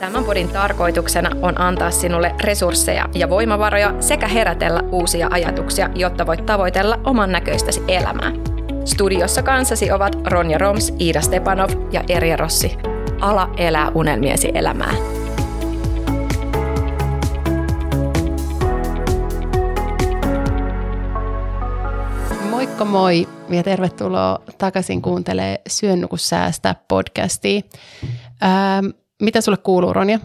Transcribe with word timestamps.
Tämän 0.00 0.24
podin 0.24 0.48
tarkoituksena 0.48 1.30
on 1.42 1.60
antaa 1.60 1.90
sinulle 1.90 2.34
resursseja 2.40 3.08
ja 3.14 3.30
voimavaroja 3.30 3.94
sekä 4.00 4.28
herätellä 4.28 4.80
uusia 4.92 5.28
ajatuksia, 5.30 5.90
jotta 5.94 6.26
voit 6.26 6.46
tavoitella 6.46 7.00
oman 7.04 7.32
näköistäsi 7.32 7.82
elämää. 7.88 8.32
Studiossa 8.84 9.42
kanssasi 9.42 9.92
ovat 9.92 10.16
Ronja 10.24 10.58
Roms, 10.58 10.94
Iida 11.00 11.20
Stepanov 11.20 11.70
ja 11.92 12.04
Erja 12.08 12.36
Rossi. 12.36 12.76
Ala 13.20 13.50
elää 13.56 13.90
unelmiesi 13.94 14.50
elämää. 14.54 14.92
Moikka 22.50 22.84
moi 22.84 23.28
ja 23.48 23.62
tervetuloa 23.62 24.38
takaisin 24.58 25.02
kuuntelee 25.02 25.60
Syönnuku 25.68 26.16
säästä 26.16 26.74
podcastia. 26.88 27.60
Ähm, 28.42 28.86
mitä 29.22 29.40
sulle 29.40 29.58
kuuluu, 29.58 29.92
Ronja? 29.92 30.18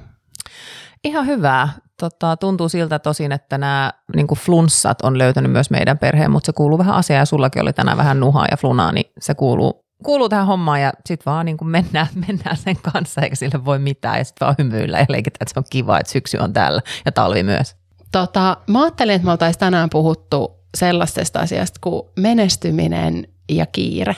Ihan 1.03 1.25
hyvää. 1.25 1.69
Tota, 1.99 2.37
tuntuu 2.37 2.69
siltä 2.69 2.99
tosin, 2.99 3.31
että 3.31 3.57
nämä 3.57 3.91
niin 4.15 4.27
flunssat 4.27 5.01
on 5.01 5.17
löytänyt 5.17 5.51
myös 5.51 5.69
meidän 5.69 5.97
perheen, 5.97 6.31
mutta 6.31 6.45
se 6.45 6.53
kuuluu 6.53 6.77
vähän 6.77 6.95
asiaa 6.95 7.19
ja 7.19 7.25
sullakin 7.25 7.61
oli 7.61 7.73
tänään 7.73 7.97
vähän 7.97 8.19
nuhaa 8.19 8.45
ja 8.51 8.57
flunaa, 8.57 8.91
niin 8.91 9.11
se 9.19 9.35
kuuluu, 9.35 9.85
kuuluu 10.03 10.29
tähän 10.29 10.45
hommaan 10.45 10.81
ja 10.81 10.93
sitten 11.05 11.31
vaan 11.31 11.45
niin 11.45 11.57
mennään, 11.63 12.07
mennään 12.27 12.57
sen 12.57 12.75
kanssa 12.91 13.21
eikä 13.21 13.35
sille 13.35 13.65
voi 13.65 13.79
mitään 13.79 14.17
ja 14.17 14.23
sitten 14.23 14.45
vaan 14.45 14.55
hymyillä 14.57 14.99
ja 14.99 15.05
leikitään, 15.09 15.43
että 15.43 15.53
se 15.53 15.59
on 15.59 15.65
kiva, 15.69 15.99
että 15.99 16.11
syksy 16.11 16.37
on 16.37 16.53
täällä 16.53 16.81
ja 17.05 17.11
talvi 17.11 17.43
myös. 17.43 17.75
Tota, 18.11 18.57
mä 18.67 18.81
ajattelin, 18.81 19.15
että 19.15 19.25
me 19.25 19.31
oltaisiin 19.31 19.59
tänään 19.59 19.89
puhuttu 19.89 20.61
sellaisesta 20.77 21.39
asiasta 21.39 21.79
kuin 21.83 22.01
menestyminen 22.19 23.27
ja 23.49 23.65
kiire. 23.65 24.15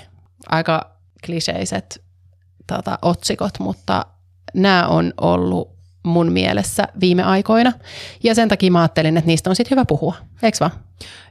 Aika 0.50 0.92
kliseiset 1.26 2.04
tota, 2.68 3.00
otsikot, 3.02 3.60
mutta 3.60 4.06
nämä 4.54 4.88
on 4.88 5.14
ollut 5.22 5.74
mun 6.04 6.32
mielessä 6.32 6.88
viime 7.00 7.24
aikoina. 7.24 7.74
Ja 8.24 8.36
sen 8.36 8.50
takia 8.50 8.72
mä 8.72 8.82
ajattelin, 8.82 9.18
että 9.18 9.28
niistä 9.28 9.50
on 9.50 9.56
sitten 9.56 9.72
hyvä 9.72 9.86
puhua. 9.86 10.16
Eikö 10.44 10.58
vaan? 10.60 10.72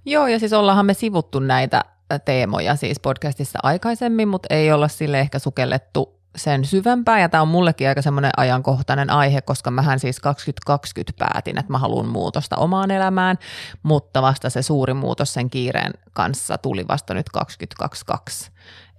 Joo, 0.04 0.26
ja 0.26 0.38
siis 0.38 0.52
ollaanhan 0.52 0.86
me 0.86 0.94
sivuttu 0.94 1.38
näitä 1.38 1.84
teemoja 2.24 2.76
siis 2.76 3.00
podcastissa 3.00 3.58
aikaisemmin, 3.62 4.28
mutta 4.28 4.54
ei 4.54 4.72
olla 4.72 4.88
sille 4.88 5.20
ehkä 5.20 5.38
sukellettu 5.38 6.22
sen 6.36 6.64
syvempää, 6.64 7.20
ja 7.20 7.28
tämä 7.28 7.42
on 7.42 7.48
mullekin 7.48 7.88
aika 7.88 8.02
semmoinen 8.02 8.30
ajankohtainen 8.36 9.10
aihe, 9.10 9.40
koska 9.40 9.70
mähän 9.70 9.98
siis 9.98 10.20
2020 10.20 11.12
päätin, 11.18 11.58
että 11.58 11.72
mä 11.72 11.78
haluan 11.78 12.06
muutosta 12.06 12.56
omaan 12.56 12.90
elämään, 12.90 13.38
mutta 13.82 14.22
vasta 14.22 14.50
se 14.50 14.62
suuri 14.62 14.94
muutos 14.94 15.34
sen 15.34 15.50
kiireen 15.50 15.92
kanssa 16.12 16.58
tuli 16.58 16.88
vasta 16.88 17.14
nyt 17.14 17.28
2022. 17.28 18.51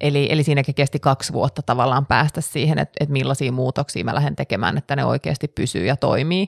Eli, 0.03 0.27
eli 0.31 0.43
siinäkin 0.43 0.75
kesti 0.75 0.99
kaksi 0.99 1.33
vuotta 1.33 1.61
tavallaan 1.61 2.05
päästä 2.05 2.41
siihen, 2.41 2.79
että, 2.79 2.93
että 2.99 3.13
millaisia 3.13 3.51
muutoksia 3.51 4.03
mä 4.03 4.15
lähden 4.15 4.35
tekemään, 4.35 4.77
että 4.77 4.95
ne 4.95 5.05
oikeasti 5.05 5.47
pysyy 5.47 5.85
ja 5.85 5.95
toimii. 5.95 6.47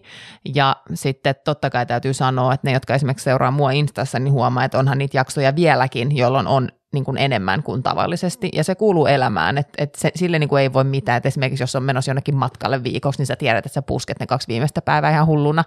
Ja 0.55 0.75
sitten 0.93 1.35
totta 1.43 1.69
kai 1.69 1.85
täytyy 1.85 2.13
sanoa, 2.13 2.53
että 2.53 2.67
ne, 2.67 2.73
jotka 2.73 2.95
esimerkiksi 2.95 3.23
seuraa 3.23 3.51
mua 3.51 3.71
Instassa, 3.71 4.19
niin 4.19 4.31
huomaa, 4.31 4.63
että 4.63 4.79
onhan 4.79 4.97
niitä 4.97 5.17
jaksoja 5.17 5.55
vieläkin, 5.55 6.17
jolloin 6.17 6.47
on 6.47 6.69
niin 6.93 7.03
kuin 7.03 7.17
enemmän 7.17 7.63
kuin 7.63 7.83
tavallisesti, 7.83 8.49
ja 8.53 8.63
se 8.63 8.75
kuuluu 8.75 9.05
elämään, 9.05 9.57
että 9.57 9.73
et 9.77 9.95
se, 9.95 10.11
sille 10.15 10.39
niin 10.39 10.49
kuin 10.49 10.61
ei 10.61 10.73
voi 10.73 10.83
mitään, 10.83 11.17
että 11.17 11.27
esimerkiksi 11.27 11.63
jos 11.63 11.75
on 11.75 11.83
menossa 11.83 12.11
jonnekin 12.11 12.35
matkalle 12.35 12.83
viikoksi, 12.83 13.19
niin 13.19 13.27
sä 13.27 13.35
tiedät, 13.35 13.65
että 13.65 13.73
sä 13.73 13.81
pusket 13.81 14.19
ne 14.19 14.27
kaksi 14.27 14.47
viimeistä 14.47 14.81
päivää 14.81 15.11
ihan 15.11 15.25
hulluna, 15.25 15.63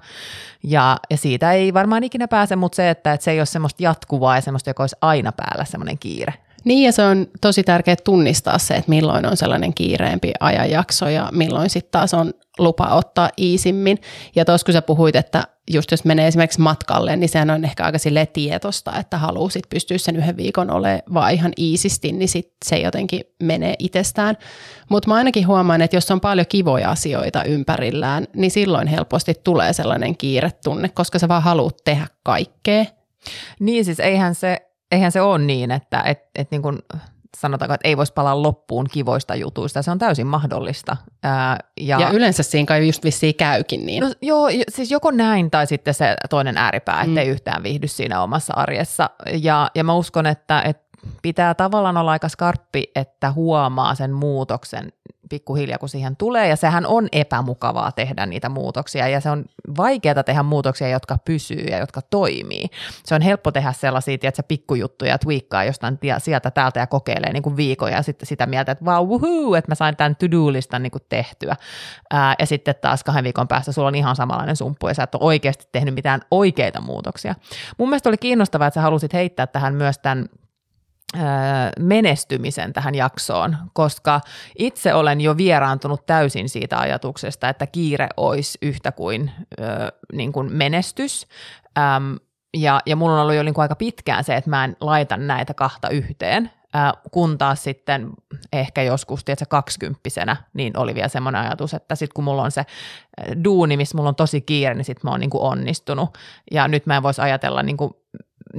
ja, 0.63 0.97
ja 1.11 1.17
siitä 1.17 1.53
ei 1.53 1.75
varmaan 1.75 2.05
ikinä 2.05 2.29
pääse, 2.29 2.57
mutta 2.57 2.77
se, 2.77 2.91
että, 2.91 3.13
että 3.13 3.25
se 3.25 3.31
ei 3.31 3.41
ole 3.41 3.47
semmoista 3.47 3.83
jatkuvaa 3.83 4.37
ja 4.37 4.41
semmoista, 4.41 4.71
joka 4.71 4.83
olisi 4.83 4.97
aina 5.01 5.33
päällä 5.33 5.65
semmoinen 5.65 5.99
kiire. 5.99 6.48
Niin 6.69 6.85
ja 6.85 6.93
se 6.93 7.03
on 7.03 7.27
tosi 7.41 7.63
tärkeää 7.63 7.97
tunnistaa 8.05 8.59
se, 8.59 8.75
että 8.75 8.91
milloin 8.91 9.27
on 9.27 9.37
sellainen 9.37 9.75
kiireempi 9.75 10.33
ajanjakso 10.41 11.09
ja 11.09 11.29
milloin 11.33 11.71
sitten 11.71 11.91
taas 11.91 12.15
on 12.15 12.35
lupa 12.59 12.87
ottaa 12.87 13.31
iisimmin. 13.39 13.99
Ja 14.37 14.45
tuossa 14.45 14.65
kun 14.65 14.73
sä 14.73 14.83
puhuit, 14.83 15.17
että 15.17 15.45
just 15.71 15.91
jos 15.91 16.05
menee 16.05 16.27
esimerkiksi 16.27 16.61
matkalle, 16.61 17.17
niin 17.17 17.29
sehän 17.29 17.51
on 17.51 17.65
ehkä 17.65 17.85
aika 17.85 17.99
sille 17.99 18.27
tietosta, 18.27 18.97
että 18.99 19.19
haluaa 19.19 19.51
sit 19.51 19.69
pystyä 19.69 19.99
sen 19.99 20.17
yhden 20.17 20.37
viikon 20.37 20.71
olemaan 20.71 21.03
vaan 21.15 21.33
ihan 21.33 21.53
iisisti, 21.59 22.13
niin 22.13 22.29
sit 22.29 22.53
se 22.65 22.79
jotenkin 22.79 23.21
menee 23.43 23.75
itsestään. 23.79 24.37
Mutta 24.91 25.09
mä 25.09 25.15
ainakin 25.15 25.47
huomaan, 25.47 25.83
että 25.83 25.97
jos 25.97 26.11
on 26.11 26.21
paljon 26.21 26.47
kivoja 26.49 26.91
asioita 26.91 27.45
ympärillään, 27.45 28.27
niin 28.37 28.51
silloin 28.51 28.89
helposti 28.89 29.35
tulee 29.45 29.73
sellainen 29.73 30.17
kiiretunne, 30.17 30.89
koska 30.89 31.19
sä 31.19 31.29
vaan 31.29 31.43
haluat 31.43 31.77
tehdä 31.85 32.07
kaikkea. 32.23 32.85
Niin 33.61 33.85
siis 33.85 34.01
eihän 34.01 34.35
se 34.35 34.68
eihän 34.93 35.13
se 35.13 35.21
ole 35.21 35.39
niin, 35.39 35.71
että 35.71 36.03
et, 36.03 36.21
et 36.35 36.51
niin 36.51 36.63
kuin 36.63 36.79
sanotaanko, 37.37 37.75
että 37.75 37.89
ei 37.89 37.97
voisi 37.97 38.13
palaa 38.13 38.43
loppuun 38.43 38.87
kivoista 38.93 39.35
jutuista. 39.35 39.83
Se 39.83 39.91
on 39.91 39.99
täysin 39.99 40.27
mahdollista. 40.27 40.97
Ää, 41.23 41.59
ja, 41.81 42.01
ja 42.01 42.11
yleensä 42.11 42.43
siinä 42.43 42.67
kai 42.67 42.87
just 42.87 43.05
vissiin 43.05 43.35
käykin 43.35 43.87
niin. 43.87 44.01
No, 44.01 44.13
joo, 44.23 44.49
siis 44.69 44.91
joko 44.91 45.11
näin 45.11 45.51
tai 45.51 45.67
sitten 45.67 45.95
se 45.95 46.17
toinen 46.31 46.57
ääripää, 46.57 47.03
ettei 47.03 47.25
mm. 47.25 47.31
yhtään 47.31 47.63
viihdy 47.63 47.89
siinä 47.89 48.23
omassa 48.23 48.55
arjessa. 48.57 49.11
Ja, 49.43 49.71
ja 49.75 49.85
mä 49.85 49.95
uskon, 49.95 50.27
että, 50.27 50.63
että 50.63 50.89
pitää 51.23 51.55
tavallaan 51.55 51.97
olla 51.97 52.11
aika 52.11 52.29
skarppi, 52.29 52.91
että 52.95 53.33
huomaa 53.33 53.95
sen 53.95 54.13
muutoksen 54.13 54.93
pikkuhiljaa, 55.29 55.79
kun 55.79 55.89
siihen 55.89 56.17
tulee, 56.17 56.49
ja 56.49 56.57
sehän 56.57 56.87
on 56.87 57.09
epämukavaa 57.13 57.93
tehdä 57.93 58.27
niitä 58.27 58.49
muutoksia, 58.49 59.09
ja 59.09 59.21
se 59.21 59.31
on 59.31 59.45
vaikeaa 59.77 60.25
tehdä 60.25 60.43
muutoksia, 60.43 60.89
jotka 60.89 61.19
pysyy 61.25 61.65
ja 61.71 61.79
jotka 61.79 62.03
toimii. 62.03 62.67
Se 63.05 63.15
on 63.15 63.23
helppo 63.23 63.53
tehdä 63.53 63.73
sellaisia, 63.73 64.19
että 64.23 64.43
pikkujuttuja, 64.43 65.19
twiikkaa 65.19 65.65
jostain 65.65 65.99
sieltä 66.19 66.51
täältä 66.51 66.81
ja 66.81 66.87
kokeilee 66.87 67.33
niin 67.33 67.43
kuin 67.43 67.57
viikoja, 67.57 67.97
ja 67.97 68.03
sitten 68.03 68.27
sitä 68.27 68.47
mieltä, 68.47 68.73
että 68.73 68.85
vau, 68.85 69.07
wow, 69.07 69.57
että 69.57 69.71
mä 69.71 69.75
sain 69.75 69.97
tämän 69.97 70.17
to-do-listan 70.17 70.83
niin 70.83 70.91
kuin 70.91 71.03
tehtyä. 71.09 71.57
Ää, 72.11 72.35
ja 72.39 72.47
sitten 72.47 72.75
taas 72.81 73.05
kahden 73.05 73.25
viikon 73.25 73.49
päästä 73.49 73.73
sulla 73.73 73.89
on 73.89 73.95
ihan 73.95 74.17
samanlainen 74.17 74.57
sumppu, 74.57 74.89
ja 74.89 74.95
sä 74.95 75.03
et 75.03 75.15
ole 75.15 75.25
oikeasti 75.25 75.69
tehnyt 75.73 75.95
mitään 75.95 76.21
oikeita 76.31 76.81
muutoksia. 76.81 77.35
Mun 77.79 77.89
mielestä 77.89 78.09
oli 78.09 78.19
kiinnostavaa, 78.19 78.67
että 78.67 78.75
sä 78.75 78.81
halusit 78.81 79.13
heittää 79.13 79.47
tähän 79.47 79.75
myös 79.75 79.99
tämän 79.99 80.29
menestymisen 81.79 82.73
tähän 82.73 82.95
jaksoon, 82.95 83.57
koska 83.73 84.21
itse 84.59 84.95
olen 84.95 85.21
jo 85.21 85.37
vieraantunut 85.37 86.07
täysin 86.07 86.49
siitä 86.49 86.79
ajatuksesta, 86.79 87.49
että 87.49 87.67
kiire 87.67 88.09
olisi 88.17 88.59
yhtä 88.63 88.93
kuin, 88.93 89.31
niin 90.13 90.33
kuin 90.33 90.53
menestys. 90.53 91.27
ja, 92.57 92.81
ja 92.87 92.97
mulla 92.97 93.15
on 93.15 93.21
ollut 93.21 93.35
jo 93.35 93.43
niin 93.43 93.55
kuin 93.55 93.63
aika 93.63 93.77
pitkään 93.77 94.25
se, 94.25 94.37
että 94.37 94.51
mä 94.51 94.65
en 94.65 94.77
laita 94.81 95.17
näitä 95.17 95.55
kahta 95.55 95.89
yhteen, 95.89 96.51
kun 97.11 97.39
taas 97.39 97.65
sitten 97.65 98.11
ehkä 98.53 98.83
joskus, 98.83 99.25
tiedätkö, 99.25 99.47
kaksikymppisenä, 99.49 100.37
niin 100.55 100.77
oli 100.77 100.95
vielä 100.95 101.09
semmoinen 101.09 101.41
ajatus, 101.41 101.75
että 101.75 101.95
sitten 101.95 102.15
kun 102.15 102.25
mulla 102.25 102.43
on 102.43 102.51
se 102.51 102.65
duuni, 103.45 103.77
missä 103.77 103.97
mulla 103.97 104.09
on 104.09 104.15
tosi 104.15 104.41
kiire, 104.41 104.75
niin 104.75 104.85
sitten 104.85 105.01
mä 105.05 105.11
oon 105.11 105.21
niin 105.21 105.31
kuin 105.31 105.43
onnistunut. 105.43 106.19
Ja 106.51 106.69
nyt 106.69 106.87
mä 106.87 106.97
en 106.97 107.03
voisi 107.03 107.21
ajatella 107.21 107.63
niin 107.63 107.77
kuin 107.77 107.91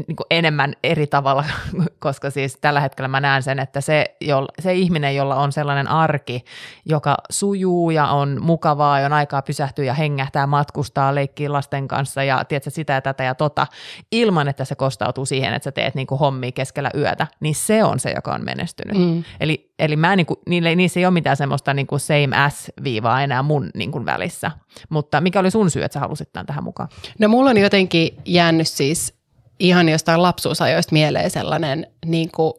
niin 0.08 0.16
kuin 0.16 0.28
enemmän 0.30 0.74
eri 0.84 1.08
tavalla, 1.08 1.46
koska 2.00 2.30
siis 2.30 2.58
tällä 2.62 2.80
hetkellä 2.80 3.08
mä 3.08 3.20
näen 3.20 3.44
sen, 3.44 3.60
että 3.60 3.82
se, 3.82 4.16
se 4.60 4.74
ihminen, 4.74 5.16
jolla 5.16 5.36
on 5.36 5.52
sellainen 5.52 5.88
arki, 5.88 6.46
joka 6.86 7.18
sujuu 7.30 7.90
ja 7.90 8.08
on 8.08 8.38
mukavaa 8.42 9.00
ja 9.00 9.06
on 9.06 9.14
aikaa 9.14 9.42
pysähtyä 9.42 9.86
ja 9.86 9.94
hengähtää, 9.94 10.48
matkustaa, 10.48 11.16
leikkiä 11.16 11.54
lasten 11.54 11.88
kanssa 11.88 12.24
ja 12.24 12.46
tiedätkö, 12.46 12.70
sitä 12.70 12.94
ja 12.94 13.02
tätä 13.02 13.24
ja 13.24 13.36
tota, 13.36 13.68
ilman 14.12 14.48
että 14.48 14.66
se 14.66 14.76
kostautuu 14.76 15.26
siihen, 15.26 15.54
että 15.54 15.64
sä 15.64 15.72
teet 15.72 15.96
niin 15.96 16.08
kuin 16.08 16.20
hommia 16.20 16.52
keskellä 16.52 16.92
yötä, 16.96 17.28
niin 17.40 17.56
se 17.56 17.84
on 17.84 18.00
se, 18.00 18.12
joka 18.16 18.34
on 18.34 18.46
menestynyt. 18.46 18.98
Mm. 18.98 19.24
Eli, 19.40 19.74
eli 19.80 19.96
mä 19.96 20.16
niin 20.16 20.26
kuin, 20.26 20.40
niille, 20.48 20.76
niissä 20.76 21.00
ei 21.00 21.06
ole 21.06 21.14
mitään 21.14 21.38
semmoista 21.38 21.74
niin 21.74 21.88
kuin 21.88 22.00
same 22.00 22.38
as-viivaa 22.46 23.22
enää 23.22 23.44
mun 23.44 23.70
niin 23.76 23.92
kuin 23.92 24.06
välissä. 24.06 24.52
Mutta 24.90 25.22
mikä 25.22 25.40
oli 25.40 25.52
sun 25.52 25.72
syy, 25.72 25.84
että 25.84 25.94
sä 25.94 26.00
halusit 26.00 26.34
tämän 26.34 26.46
tähän 26.46 26.64
mukaan? 26.64 26.90
No 27.20 27.28
mulla 27.28 27.50
on 27.50 27.58
jotenkin 27.58 28.18
jäänyt 28.26 28.68
siis 28.68 29.19
ihan 29.60 29.90
jostain 29.90 30.22
lapsuusajoista 30.22 30.94
mieleen 30.94 31.32
sellainen, 31.32 31.88
niin 32.06 32.30
kuin, 32.36 32.54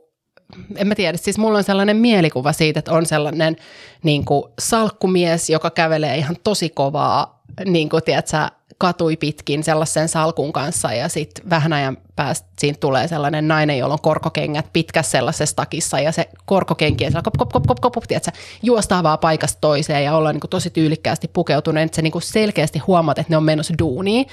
en 0.76 0.86
mä 0.86 0.94
tiedä, 0.94 1.18
siis 1.18 1.38
mulla 1.38 1.58
on 1.58 1.64
sellainen 1.64 1.96
mielikuva 1.96 2.52
siitä, 2.52 2.78
että 2.78 2.92
on 2.92 3.06
sellainen 3.06 3.56
niin 4.02 4.24
kuin 4.24 4.44
salkkumies, 4.58 5.50
joka 5.50 5.70
kävelee 5.70 6.16
ihan 6.16 6.36
tosi 6.44 6.68
kovaa, 6.68 7.42
niin 7.64 7.88
kuin, 7.88 8.02
tiedätkö, 8.02 8.36
katui 8.80 9.16
pitkin 9.16 9.64
sellaisen 9.64 10.08
salkun 10.08 10.52
kanssa 10.52 10.92
ja 10.92 11.08
sitten 11.08 11.50
vähän 11.50 11.72
ajan 11.72 11.96
päästä 12.16 12.48
siinä 12.58 12.76
tulee 12.80 13.08
sellainen 13.08 13.48
nainen, 13.48 13.78
jolla 13.78 13.94
on 13.94 14.00
korkokengät 14.00 14.66
pitkässä 14.72 15.10
sellaisessa 15.10 15.56
takissa 15.56 16.00
ja 16.00 16.12
se 16.12 16.28
korkokenki 16.44 17.04
kop, 17.24 17.34
kop, 17.38 17.52
kop, 17.52 17.66
kop, 17.66 17.80
kop, 17.80 17.94
kop, 17.94 18.04
tiedätkö, 18.08 18.30
juostaa 18.62 19.02
vaan 19.02 19.18
paikasta 19.18 19.58
toiseen 19.60 20.04
ja 20.04 20.16
ollaan 20.16 20.34
niin 20.34 20.50
tosi 20.50 20.70
tyylikkäästi 20.70 21.28
pukeutunut, 21.28 21.82
että 21.82 21.96
sä 21.96 22.02
niin 22.02 22.12
selkeästi 22.22 22.78
huomaat, 22.78 23.18
että 23.18 23.32
ne 23.32 23.36
on 23.36 23.44
menossa 23.44 23.74
duuniin. 23.78 24.26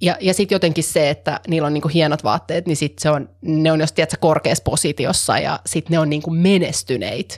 Ja, 0.00 0.16
ja 0.20 0.34
sitten 0.34 0.56
jotenkin 0.56 0.84
se, 0.84 1.10
että 1.10 1.40
niillä 1.48 1.66
on 1.66 1.74
niinku 1.74 1.88
hienot 1.88 2.24
vaatteet, 2.24 2.66
niin 2.66 2.76
sit 2.76 2.98
se 2.98 3.10
on, 3.10 3.28
ne 3.42 3.72
on 3.72 3.80
jos 3.80 3.92
tiedätkö, 3.92 4.16
korkeassa 4.20 4.64
positiossa 4.64 5.38
ja 5.38 5.60
sitten 5.66 5.94
ne 5.94 5.98
on 5.98 6.10
niinku 6.10 6.30
menestyneitä 6.30 7.34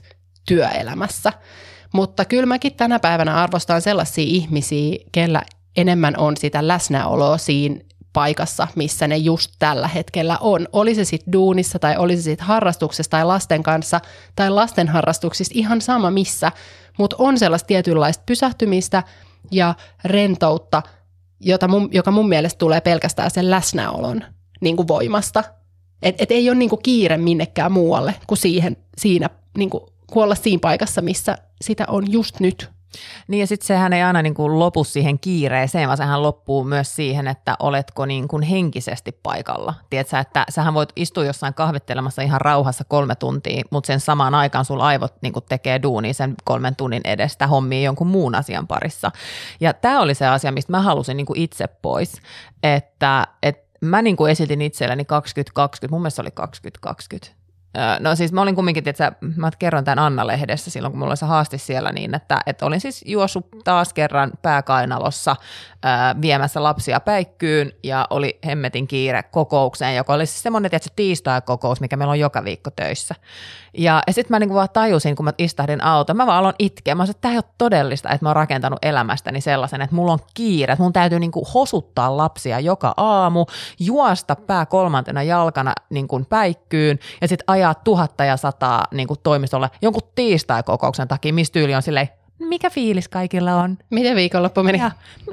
työelämässä. 0.49 1.33
Mutta 1.93 2.25
kyllä 2.25 2.47
mäkin 2.47 2.75
tänä 2.75 2.99
päivänä 2.99 3.35
arvostan 3.35 3.83
sellaisia 3.83 4.25
ihmisiä, 4.27 4.99
kellä 5.13 5.43
enemmän 5.77 6.15
on 6.19 6.37
sitä 6.37 6.69
läsnäoloa 6.69 7.39
siinä 7.39 7.81
paikassa, 8.13 8.69
missä 8.75 9.09
ne 9.09 9.17
just 9.17 9.53
tällä 9.59 9.89
hetkellä 9.89 10.39
on. 10.41 10.69
Oli 10.73 10.95
se 10.95 11.05
sitten 11.05 11.33
duunissa 11.33 11.79
tai 11.79 11.97
oli 11.97 12.17
se 12.17 12.23
sitten 12.23 12.47
harrastuksessa 12.47 13.11
tai 13.11 13.25
lasten 13.25 13.63
kanssa 13.63 14.01
tai 14.37 14.51
lasten 14.51 14.89
harrastuksissa, 14.89 15.53
ihan 15.57 15.81
sama 15.81 16.11
missä, 16.11 16.53
mutta 16.99 17.17
on 17.19 17.39
sellaista 17.39 17.67
tietynlaista 17.67 18.23
pysähtymistä 18.27 19.03
ja 19.51 19.75
rentoutta, 20.05 20.83
jota 21.41 21.69
mun, 21.69 21.89
joka 21.93 22.11
mun 22.11 22.29
mielestä 22.29 22.59
tulee 22.59 22.81
pelkästään 22.81 23.31
sen 23.31 23.51
läsnäolon 23.51 24.25
niin 24.61 24.77
kuin 24.77 24.89
voimasta. 24.89 25.45
Et, 26.03 26.15
et 26.19 26.31
ei 26.31 26.49
ole 26.49 26.59
niin 26.59 26.71
kuin 26.71 26.83
kiire 26.83 27.17
minnekään 27.17 27.73
muualle 27.73 28.15
kuin 28.27 28.39
siihen, 28.39 28.77
siinä, 28.99 29.31
niin 29.59 29.71
kuin, 29.71 29.85
kuin 30.07 30.25
olla 30.25 30.35
siinä 30.35 30.61
paikassa, 30.61 31.03
missä 31.03 31.39
sitä 31.63 31.85
on 31.89 32.13
just 32.13 32.41
nyt. 32.41 32.74
Niin 33.29 33.41
ja 33.41 33.47
sitten 33.47 33.67
sehän 33.67 33.93
ei 33.93 34.03
aina 34.03 34.23
niin 34.23 34.35
kuin 34.35 34.59
lopu 34.59 34.85
siihen 34.85 35.19
kiireeseen, 35.19 35.89
vaan 35.89 35.97
sehän 35.97 36.23
loppuu 36.23 36.65
myös 36.65 36.97
siihen, 36.97 37.29
että 37.29 37.57
oletko 37.61 38.07
niin 38.07 38.29
kuin 38.29 38.43
henkisesti 38.43 39.13
paikalla. 39.23 39.75
Tiedätkö, 39.91 40.19
että 40.19 40.45
sähän 40.49 40.75
voit 40.75 40.93
istua 40.97 41.25
jossain 41.25 41.55
kahvittelemassa 41.55 42.23
ihan 42.23 42.41
rauhassa 42.41 42.85
kolme 42.85 43.15
tuntia, 43.15 43.63
mutta 43.71 43.87
sen 43.87 44.01
samaan 44.01 44.35
aikaan 44.35 44.65
sulla 44.65 44.87
aivot 44.87 45.15
niin 45.23 45.33
kuin 45.33 45.45
tekee 45.49 45.83
duuni 45.83 46.15
sen 46.15 46.35
kolmen 46.45 46.77
tunnin 46.77 47.03
edestä 47.05 47.47
hommia 47.47 47.83
jonkun 47.83 48.07
muun 48.07 48.35
asian 48.35 48.67
parissa. 48.67 49.11
Ja 49.61 49.75
tämä 49.75 50.01
oli 50.01 50.15
se 50.15 50.27
asia, 50.27 50.53
mistä 50.53 50.73
mä 50.73 50.81
halusin 50.81 51.17
niin 51.17 51.27
kuin 51.27 51.39
itse 51.39 51.67
pois, 51.67 52.13
että, 52.63 53.27
että 53.43 53.65
mä 53.81 54.03
niin 54.03 54.17
kuin 54.17 54.33
esitin 54.33 54.63
itselleni 54.63 55.05
2020, 55.05 55.95
mun 55.95 56.03
mielestä 56.03 56.17
se 56.17 56.23
oli 56.23 56.31
2020, 56.31 57.44
No 58.01 58.15
siis 58.17 58.33
mä 58.33 58.43
olin 58.43 58.55
kumminkin, 58.55 58.89
että 58.89 59.13
mä 59.37 59.51
kerron 59.59 59.85
tämän 59.85 59.99
Anna-lehdessä 59.99 60.71
silloin, 60.71 60.93
kun 60.93 60.99
mulla 60.99 61.11
oli 61.11 61.17
se 61.17 61.27
haaste 61.27 61.59
siellä 61.59 61.93
niin, 61.93 62.15
että, 62.15 62.41
että 62.47 62.67
olin 62.67 62.81
siis 62.81 63.05
juossut 63.07 63.47
taas 63.65 63.93
kerran 63.93 64.33
pääkainalossa 64.43 65.37
ää, 65.83 66.17
viemässä 66.21 66.63
lapsia 66.63 67.01
päikkyyn 67.01 67.73
ja 67.83 68.07
oli 68.11 68.39
hemmetin 68.47 68.87
kiire 68.87 69.23
kokoukseen, 69.23 69.97
joka 69.97 70.15
oli 70.15 70.27
siis 70.27 70.43
semmoinen 70.43 70.71
tietysti 70.71 70.93
tiistai-kokous, 70.97 71.81
mikä 71.81 71.97
meillä 71.97 72.13
on 72.13 72.19
joka 72.19 72.45
viikko 72.45 72.71
töissä. 72.71 73.15
Ja, 73.79 74.03
ja 74.07 74.13
sitten 74.13 74.35
mä 74.35 74.39
niinku 74.39 74.55
vaan 74.55 74.69
tajusin, 74.73 75.17
kun 75.17 75.25
mä 75.25 75.33
istahdin 75.39 75.85
auto, 75.85 76.15
mä 76.15 76.27
vaan 76.27 76.39
aloin 76.39 76.55
itkeä. 76.59 76.95
Mä 76.95 77.03
olisin, 77.03 77.11
että 77.11 77.21
tämä 77.21 77.33
ei 77.33 77.39
ole 77.39 77.45
todellista, 77.59 78.09
että 78.11 78.25
mä 78.25 78.29
oon 78.29 78.37
rakentanut 78.37 78.79
elämästäni 78.83 79.41
sellaisen, 79.41 79.83
että 79.83 79.97
mulla 79.97 80.13
on 80.13 80.19
kiire, 80.35 80.73
että 80.73 80.83
mun 80.83 80.93
täytyy 80.93 81.19
niinku 81.19 81.45
hosuttaa 81.55 82.17
lapsia 82.17 82.61
joka 82.61 82.95
aamu, 82.97 83.47
juosta 83.79 84.37
pää 84.37 84.67
kolmantena 84.67 85.23
jalkana 85.23 85.73
niinku 85.91 86.25
päikkyyn 86.29 86.99
ja 87.21 87.29
sitten 87.29 87.45
ajaa 87.47 87.64
tuhatta 87.75 88.25
ja 88.25 88.37
sataa 88.37 88.85
niinku 88.95 89.17
toimistolle 89.17 89.71
jonkun 89.83 90.03
tiistai-kokouksen 90.15 91.09
takia, 91.09 91.33
mistä 91.33 91.53
tyyli 91.53 91.75
on 91.75 91.83
silleen, 91.83 92.09
mikä 92.39 92.71
fiilis 92.71 93.09
kaikilla 93.09 93.55
on? 93.55 93.79
Miten 93.91 94.17
viikonloppu 94.17 94.63
meni? 94.63 94.79
Ja, 94.79 94.91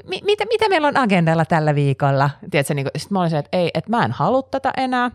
mi- 0.08 0.22
mitä, 0.26 0.46
mitä 0.46 0.70
meillä 0.70 0.88
on 0.88 0.98
agendalla 0.98 1.46
tällä 1.46 1.76
viikolla? 1.76 2.30
Tiedätkö, 2.52 2.74
niin 2.74 2.88
sitten 2.98 3.16
mä 3.16 3.20
olin 3.20 3.30
se, 3.30 3.38
että 3.38 3.58
ei, 3.58 3.72
että 3.74 3.90
mä 3.90 4.06
en 4.06 4.12
halua 4.12 4.42
tätä 4.44 4.74
enää. 4.78 5.12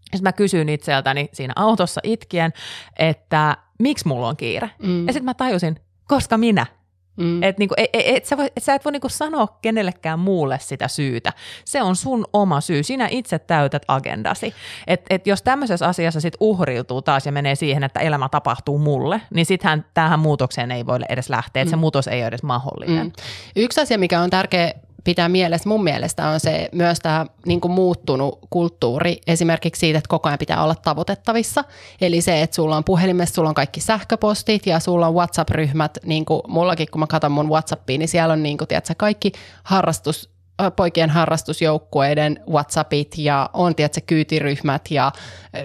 Sitten 0.00 0.22
mä 0.22 0.32
kysyin 0.32 0.68
itseltäni 0.68 1.28
siinä 1.32 1.52
autossa 1.56 2.00
itkien, 2.04 2.52
että 2.98 3.56
miksi 3.78 4.08
mulla 4.08 4.28
on 4.28 4.36
kiire. 4.36 4.70
Mm. 4.82 5.06
Ja 5.06 5.12
sitten 5.12 5.24
mä 5.24 5.34
tajusin, 5.34 5.76
koska 6.08 6.38
minä. 6.38 6.66
Mm. 7.16 7.42
Että 7.42 7.60
niinku, 7.60 7.74
et, 7.76 7.90
et, 7.92 8.16
et 8.16 8.24
sä, 8.24 8.36
et 8.56 8.62
sä 8.62 8.74
et 8.74 8.84
voi 8.84 8.92
niinku 8.92 9.08
sanoa 9.08 9.58
kenellekään 9.62 10.18
muulle 10.18 10.58
sitä 10.60 10.88
syytä. 10.88 11.32
Se 11.64 11.82
on 11.82 11.96
sun 11.96 12.24
oma 12.32 12.60
syy. 12.60 12.82
Sinä 12.82 13.08
itse 13.10 13.38
täytät 13.38 13.82
agendasi. 13.88 14.54
Et, 14.86 15.04
et 15.10 15.26
jos 15.26 15.42
tämmöisessä 15.42 15.86
asiassa 15.86 16.20
sit 16.20 16.34
uhriutuu 16.40 17.02
taas 17.02 17.26
ja 17.26 17.32
menee 17.32 17.54
siihen, 17.54 17.84
että 17.84 18.00
elämä 18.00 18.28
tapahtuu 18.28 18.78
mulle, 18.78 19.20
niin 19.34 19.46
sittenhän 19.46 19.84
tähän 19.94 20.20
muutokseen 20.20 20.70
ei 20.70 20.86
voi 20.86 20.98
edes 21.08 21.30
lähteä. 21.30 21.64
Mm. 21.64 21.70
se 21.70 21.76
muutos 21.76 22.08
ei 22.08 22.20
ole 22.20 22.28
edes 22.28 22.42
mahdollinen. 22.42 23.06
Mm. 23.06 23.12
Yksi 23.56 23.80
asia, 23.80 23.98
mikä 23.98 24.20
on 24.20 24.30
tärkeä 24.30 24.72
pitää 25.04 25.28
mielessä 25.28 25.68
mun 25.68 25.84
mielestä 25.84 26.28
on 26.28 26.40
se 26.40 26.68
myös 26.72 26.98
tämä 26.98 27.26
niin 27.46 27.60
muuttunut 27.68 28.38
kulttuuri 28.50 29.20
esimerkiksi 29.26 29.80
siitä, 29.80 29.98
että 29.98 30.08
koko 30.08 30.28
ajan 30.28 30.38
pitää 30.38 30.64
olla 30.64 30.74
tavoitettavissa. 30.74 31.64
Eli 32.00 32.20
se, 32.20 32.42
että 32.42 32.56
sulla 32.56 32.76
on 32.76 32.84
puhelimessa, 32.84 33.34
sulla 33.34 33.48
on 33.48 33.54
kaikki 33.54 33.80
sähköpostit 33.80 34.66
ja 34.66 34.80
sulla 34.80 35.06
on 35.06 35.14
WhatsApp-ryhmät, 35.14 35.98
niin 36.04 36.24
kuin 36.24 36.42
mullakin 36.48 36.88
kun 36.90 37.00
mä 37.00 37.06
katson 37.06 37.32
mun 37.32 37.48
WhatsAppia, 37.48 37.98
niin 37.98 38.08
siellä 38.08 38.32
on 38.32 38.42
niin 38.42 38.58
kuin, 38.58 38.68
tiedätkö, 38.68 38.94
kaikki 38.96 39.32
harrastus, 39.62 40.30
poikien 40.76 41.10
harrastusjoukkueiden 41.10 42.40
WhatsAppit 42.50 43.18
ja 43.18 43.50
on 43.52 43.74
tiedätkö, 43.74 44.00
kyytiryhmät 44.06 44.90
ja 44.90 45.12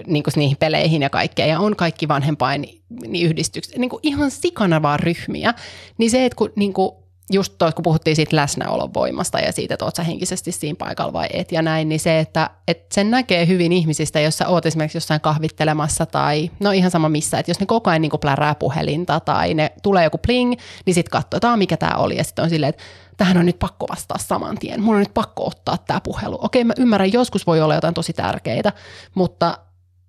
niin 0.06 0.22
kuin 0.22 0.32
niihin 0.36 0.56
peleihin 0.56 1.02
ja 1.02 1.10
kaikkea 1.10 1.46
ja 1.46 1.60
on 1.60 1.76
kaikki 1.76 2.08
vanhempain 2.08 2.66
niin 3.08 3.26
yhdistykset, 3.26 3.76
niin 3.76 3.90
kuin 3.90 4.00
ihan 4.02 4.30
sikana 4.30 4.82
vaan 4.82 5.00
ryhmiä. 5.00 5.54
Niin 5.98 6.10
se, 6.10 6.24
että 6.24 6.36
kun 6.36 6.52
niin 6.56 6.72
kuin 6.72 6.90
just 7.32 7.54
toi, 7.58 7.72
kun 7.72 7.82
puhuttiin 7.82 8.16
siitä 8.16 8.36
läsnäolon 8.36 8.94
voimasta 8.94 9.38
ja 9.38 9.52
siitä, 9.52 9.74
että 9.74 9.84
oot 9.84 9.96
sä 9.96 10.02
henkisesti 10.02 10.52
siinä 10.52 10.76
paikalla 10.78 11.12
vai 11.12 11.26
et 11.32 11.52
ja 11.52 11.62
näin, 11.62 11.88
niin 11.88 12.00
se, 12.00 12.20
että, 12.20 12.50
että 12.68 12.94
sen 12.94 13.10
näkee 13.10 13.46
hyvin 13.46 13.72
ihmisistä, 13.72 14.20
jos 14.20 14.38
sä 14.38 14.48
oot 14.48 14.66
esimerkiksi 14.66 14.96
jossain 14.96 15.20
kahvittelemassa 15.20 16.06
tai 16.06 16.50
no 16.60 16.70
ihan 16.70 16.90
sama 16.90 17.08
missä, 17.08 17.38
että 17.38 17.50
jos 17.50 17.60
ne 17.60 17.66
koko 17.66 17.90
ajan 17.90 18.02
niin 18.02 18.10
plärää 18.20 18.54
puhelinta 18.54 19.20
tai 19.20 19.54
ne 19.54 19.72
tulee 19.82 20.04
joku 20.04 20.18
pling, 20.18 20.54
niin 20.86 20.94
sitten 20.94 21.10
katsotaan 21.10 21.58
mikä 21.58 21.76
tämä 21.76 21.96
oli 21.96 22.16
ja 22.16 22.24
sitten 22.24 22.42
on 22.42 22.50
silleen, 22.50 22.70
että 22.70 22.82
tähän 23.16 23.36
on 23.36 23.46
nyt 23.46 23.58
pakko 23.58 23.86
vastaa 23.88 24.18
saman 24.18 24.58
tien, 24.58 24.82
mun 24.82 24.94
on 24.94 25.00
nyt 25.00 25.14
pakko 25.14 25.46
ottaa 25.46 25.78
tämä 25.78 26.00
puhelu. 26.00 26.38
Okei, 26.42 26.64
mä 26.64 26.72
ymmärrän, 26.78 27.12
joskus 27.12 27.46
voi 27.46 27.60
olla 27.60 27.74
jotain 27.74 27.94
tosi 27.94 28.12
tärkeitä, 28.12 28.72
mutta, 29.14 29.58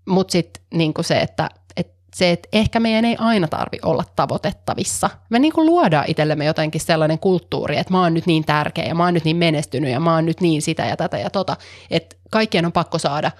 mutta 0.07 0.31
sitten 0.31 0.63
niin 0.73 0.93
se, 1.01 1.17
että 1.19 1.49
se, 2.17 2.31
että 2.31 2.49
ehkä 2.53 2.79
meidän 2.79 3.05
ei 3.05 3.15
aina 3.19 3.47
tarvi 3.47 3.77
olla 3.83 4.03
tavoitettavissa. 4.15 5.09
Me 5.29 5.39
niin 5.39 5.53
kuin 5.53 5.65
luodaan 5.65 6.05
itsellemme 6.07 6.45
jotenkin 6.45 6.81
sellainen 6.81 7.19
kulttuuri, 7.19 7.77
että 7.77 7.93
mä 7.93 8.01
oon 8.01 8.13
nyt 8.13 8.25
niin 8.25 8.45
tärkeä 8.45 8.85
ja 8.85 8.95
mä 8.95 9.03
oon 9.03 9.13
nyt 9.13 9.23
niin 9.23 9.37
menestynyt 9.37 9.91
ja 9.91 9.99
mä 9.99 10.15
oon 10.15 10.25
nyt 10.25 10.41
niin 10.41 10.61
sitä 10.61 10.85
ja 10.85 10.97
tätä 10.97 11.17
ja 11.17 11.29
tota, 11.29 11.57
että 11.91 12.15
kaikkien 12.31 12.65
on 12.65 12.71
pakko 12.71 12.97
saada 12.97 13.31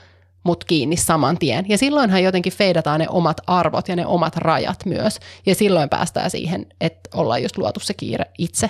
mut 0.43 0.63
kiinni 0.63 0.97
saman 0.97 1.37
tien. 1.37 1.65
Ja 1.69 1.77
silloinhan 1.77 2.23
jotenkin 2.23 2.53
feidataan 2.53 2.99
ne 2.99 3.09
omat 3.09 3.41
arvot 3.47 3.87
ja 3.87 3.95
ne 3.95 4.05
omat 4.05 4.37
rajat 4.37 4.85
myös. 4.85 5.19
Ja 5.45 5.55
silloin 5.55 5.89
päästään 5.89 6.31
siihen, 6.31 6.65
että 6.81 7.09
ollaan 7.13 7.43
just 7.43 7.57
luotu 7.57 7.79
se 7.79 7.93
kiire 7.93 8.25
itse 8.37 8.69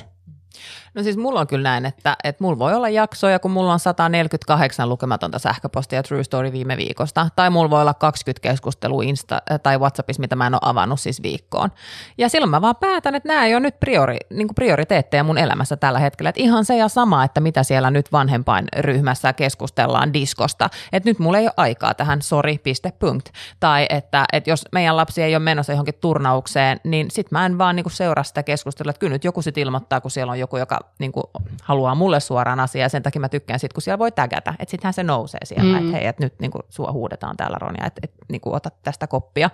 No 0.98 1.04
siis 1.04 1.18
mulla 1.18 1.40
on 1.40 1.48
kyllä 1.48 1.70
näin, 1.70 1.86
että, 1.86 2.16
että 2.24 2.44
mulla 2.44 2.60
voi 2.60 2.74
olla 2.74 2.90
jaksoja, 2.90 3.40
kun 3.40 3.52
mulla 3.52 3.74
on 3.74 3.80
148 3.80 4.90
lukematonta 4.90 5.40
sähköpostia 5.40 6.04
True 6.04 6.24
Story 6.24 6.52
viime 6.52 6.78
viikosta, 6.78 7.30
tai 7.36 7.50
mulla 7.50 7.70
voi 7.70 7.82
olla 7.82 7.94
20 7.94 8.42
keskustelua 8.42 9.04
Insta 9.04 9.42
tai 9.64 9.78
WhatsAppissa, 9.78 10.22
mitä 10.22 10.36
mä 10.36 10.48
en 10.48 10.54
ole 10.54 10.62
avannut 10.64 11.00
siis 11.00 11.24
viikkoon. 11.24 11.70
Ja 12.18 12.30
silloin 12.30 12.50
mä 12.50 12.62
vaan 12.62 12.76
päätän, 12.76 13.16
että 13.16 13.28
nämä 13.28 13.46
ei 13.46 13.54
ole 13.56 13.60
nyt 13.60 13.80
priori, 13.80 14.18
niin 14.30 14.48
prioriteetteja 14.56 15.24
mun 15.24 15.38
elämässä 15.38 15.78
tällä 15.78 16.00
hetkellä. 16.00 16.30
Että 16.30 16.42
ihan 16.42 16.66
se 16.66 16.78
ja 16.78 16.88
sama, 16.88 17.24
että 17.24 17.42
mitä 17.42 17.64
siellä 17.64 17.92
nyt 17.92 18.12
vanhempain 18.12 18.68
ryhmässä 18.78 19.34
keskustellaan 19.34 20.14
diskosta. 20.14 20.70
Että 20.94 21.10
nyt 21.10 21.20
mulla 21.20 21.38
ei 21.38 21.46
ole 21.46 21.54
aikaa 21.58 21.94
tähän, 21.94 22.22
sori, 22.22 22.58
piste, 22.58 22.92
punkt. 22.92 23.30
Tai 23.60 23.86
että, 23.90 24.26
että 24.34 24.50
jos 24.50 24.66
meidän 24.72 24.98
lapsi 24.98 25.24
ei 25.24 25.36
ole 25.36 25.44
menossa 25.44 25.74
johonkin 25.74 25.98
turnaukseen, 26.02 26.80
niin 26.84 27.12
sit 27.12 27.32
mä 27.32 27.46
en 27.46 27.58
vaan 27.58 27.76
niin 27.76 27.92
seuraa 27.92 28.24
sitä 28.24 28.44
keskustelua. 28.44 28.90
Että 28.90 29.00
kyllä 29.00 29.14
nyt 29.14 29.24
joku 29.24 29.42
sit 29.42 29.58
ilmoittaa, 29.58 30.02
kun 30.02 30.12
siellä 30.12 30.32
on 30.32 30.40
joku, 30.40 30.58
joka 30.58 30.87
niin 31.00 31.12
kuin 31.12 31.24
haluaa 31.64 31.96
mulle 31.96 32.20
suoraan 32.20 32.60
asiaa, 32.60 32.86
ja 32.86 32.90
sen 32.90 33.04
takia 33.04 33.20
mä 33.22 33.30
tykkään 33.30 33.60
sit, 33.60 33.74
kun 33.74 33.82
siellä 33.82 34.00
voi 34.00 34.12
tägätä, 34.12 34.54
että 34.60 34.72
sittenhän 34.72 34.94
se 34.94 35.04
nousee 35.04 35.40
siellä, 35.44 35.72
mm. 35.72 35.78
että 35.78 35.92
hei, 35.92 36.08
että 36.08 36.24
nyt 36.24 36.40
niin 36.40 36.52
kuin, 36.52 36.64
sua 36.70 36.92
huudetaan 36.92 37.38
täällä 37.38 37.58
Ronja, 37.60 37.86
että, 37.86 38.00
että 38.04 38.26
niin 38.30 38.42
kuin, 38.42 38.56
ota 38.56 38.72
tästä 38.84 39.08
koppia. 39.08 39.50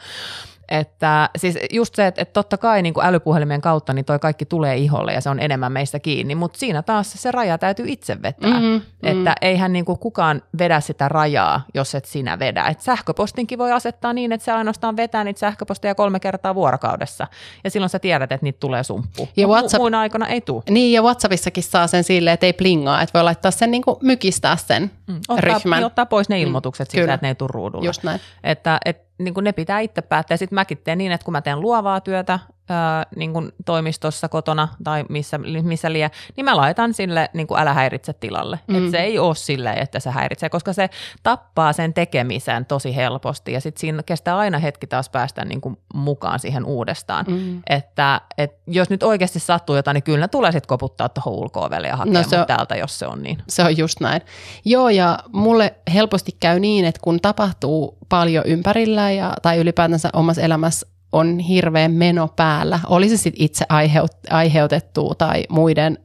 Että 0.69 1.29
siis 1.37 1.57
just 1.71 1.95
se, 1.95 2.07
että, 2.07 2.21
että 2.21 2.33
totta 2.33 2.57
kai 2.57 2.81
niin 2.81 2.93
kuin 2.93 3.05
älypuhelimien 3.05 3.61
kautta 3.61 3.93
niin 3.93 4.05
toi 4.05 4.19
kaikki 4.19 4.45
tulee 4.45 4.77
iholle 4.77 5.13
ja 5.13 5.21
se 5.21 5.29
on 5.29 5.39
enemmän 5.39 5.71
meistä 5.71 5.99
kiinni, 5.99 6.35
mutta 6.35 6.59
siinä 6.59 6.81
taas 6.81 7.13
se 7.13 7.31
raja 7.31 7.57
täytyy 7.57 7.85
itse 7.87 8.21
vetää. 8.21 8.49
Mm-hmm, 8.49 8.81
että 9.03 9.29
mm. 9.29 9.35
eihän 9.41 9.73
niin 9.73 9.85
kuin 9.85 9.99
kukaan 9.99 10.41
vedä 10.57 10.79
sitä 10.79 11.09
rajaa, 11.09 11.61
jos 11.73 11.95
et 11.95 12.05
sinä 12.05 12.39
vedä. 12.39 12.63
Et 12.63 12.79
sähköpostinkin 12.81 13.57
voi 13.57 13.71
asettaa 13.71 14.13
niin, 14.13 14.31
että 14.31 14.45
se 14.45 14.51
ainoastaan 14.51 14.97
vetää 14.97 15.23
niitä 15.23 15.39
sähköposteja 15.39 15.95
kolme 15.95 16.19
kertaa 16.19 16.55
vuorokaudessa 16.55 17.27
ja 17.63 17.69
silloin 17.69 17.89
sä 17.89 17.99
tiedät, 17.99 18.31
että 18.31 18.45
niitä 18.45 18.59
tulee 18.59 18.83
sumppu. 18.83 19.27
Ja 19.37 19.47
WhatsApp... 19.47 19.81
muina 19.81 19.99
aikana 19.99 20.27
ei 20.27 20.41
tule. 20.41 20.63
Niin 20.69 20.93
ja 20.93 21.01
WhatsAppissakin 21.01 21.63
saa 21.63 21.87
sen 21.87 22.03
silleen, 22.03 22.33
että 22.33 22.45
ei 22.45 22.53
plingaa, 22.53 23.01
että 23.01 23.13
voi 23.13 23.23
laittaa 23.23 23.51
sen 23.51 23.71
niin 23.71 23.83
kuin 23.83 23.97
mykistää 24.01 24.57
sen 24.57 24.91
mm. 25.07 25.15
ottaa, 25.27 25.37
ryhmän. 25.37 25.83
Ottaa 25.83 26.05
pois 26.05 26.29
ne 26.29 26.35
mm. 26.35 26.41
ilmoitukset 26.41 26.87
mm. 26.87 26.91
siitä, 26.91 27.13
että 27.13 27.25
ne 27.25 27.29
ei 27.29 27.35
tule 27.35 27.49
ruudulle. 27.53 27.85
Just 27.85 28.03
näin. 28.03 28.19
Että, 28.43 28.79
että 28.85 29.02
niin 29.17 29.33
kuin 29.33 29.43
ne 29.43 29.51
pitää 29.51 29.79
itse 29.79 30.01
päättää. 30.01 30.37
Sitten 30.37 30.55
mäkin 30.55 30.77
teen 30.77 30.97
niin, 30.97 31.11
että 31.11 31.25
kun 31.25 31.31
mä 31.31 31.41
teen 31.41 31.61
luovaa 31.61 32.01
työtä, 32.01 32.39
ää, 32.69 33.05
niin 33.15 33.33
kuin 33.33 33.51
toimistossa 33.65 34.29
kotona 34.29 34.67
tai 34.83 35.03
missä, 35.09 35.37
missä 35.63 35.93
liian, 35.93 36.11
niin 36.37 36.45
mä 36.45 36.57
laitan 36.57 36.93
sille 36.93 37.29
niin 37.33 37.47
kuin 37.47 37.59
älä 37.59 37.73
häiritse 37.73 38.13
tilalle. 38.13 38.59
Mm. 38.67 38.75
Että 38.75 38.91
se 38.91 38.97
ei 38.97 39.19
ole 39.19 39.35
silleen, 39.35 39.77
että 39.77 39.99
se 39.99 40.09
häiritsee, 40.09 40.49
koska 40.49 40.73
se 40.73 40.89
tappaa 41.23 41.73
sen 41.73 41.93
tekemisen 41.93 42.65
tosi 42.65 42.95
helposti 42.95 43.53
ja 43.53 43.61
sitten 43.61 43.79
siinä 43.79 44.03
kestää 44.03 44.37
aina 44.37 44.59
hetki 44.59 44.87
taas 44.87 45.09
päästä 45.09 45.45
niin 45.45 45.61
kuin 45.61 45.77
mukaan 45.93 46.39
siihen 46.39 46.65
uudestaan. 46.65 47.25
Mm. 47.27 47.61
Että 47.69 48.21
et 48.37 48.51
jos 48.67 48.89
nyt 48.89 49.03
oikeasti 49.03 49.39
sattuu 49.39 49.75
jotain, 49.75 49.95
niin 49.95 50.03
kyllä 50.03 50.27
tulee 50.27 50.51
sitten 50.51 50.67
koputtaa 50.67 51.09
tuohon 51.09 51.33
ulko 51.33 51.69
ja 51.87 51.97
hakea 51.97 52.13
no 52.13 52.23
se 52.29 52.39
on, 52.39 52.47
täältä, 52.47 52.75
jos 52.75 52.99
se 52.99 53.07
on 53.07 53.23
niin. 53.23 53.37
Se 53.49 53.63
on 53.63 53.77
just 53.77 53.99
näin. 53.99 54.21
Joo 54.65 54.89
ja 54.89 55.19
mulle 55.33 55.75
helposti 55.93 56.31
käy 56.39 56.59
niin, 56.59 56.85
että 56.85 56.99
kun 57.03 57.19
tapahtuu 57.21 57.97
paljon 58.09 58.43
ympärillä 58.47 59.11
ja, 59.11 59.33
tai 59.41 59.57
ylipäätänsä 59.57 60.09
omassa 60.13 60.41
elämässä 60.41 60.92
on 61.13 61.39
hirveän 61.39 61.91
meno 61.91 62.27
päällä, 62.27 62.79
oli 62.87 63.09
se 63.09 63.17
sitten 63.17 63.43
itse 63.43 63.65
aiheut, 63.69 64.11
aiheutettu 64.29 65.15
tai 65.17 65.43
muiden, 65.49 65.97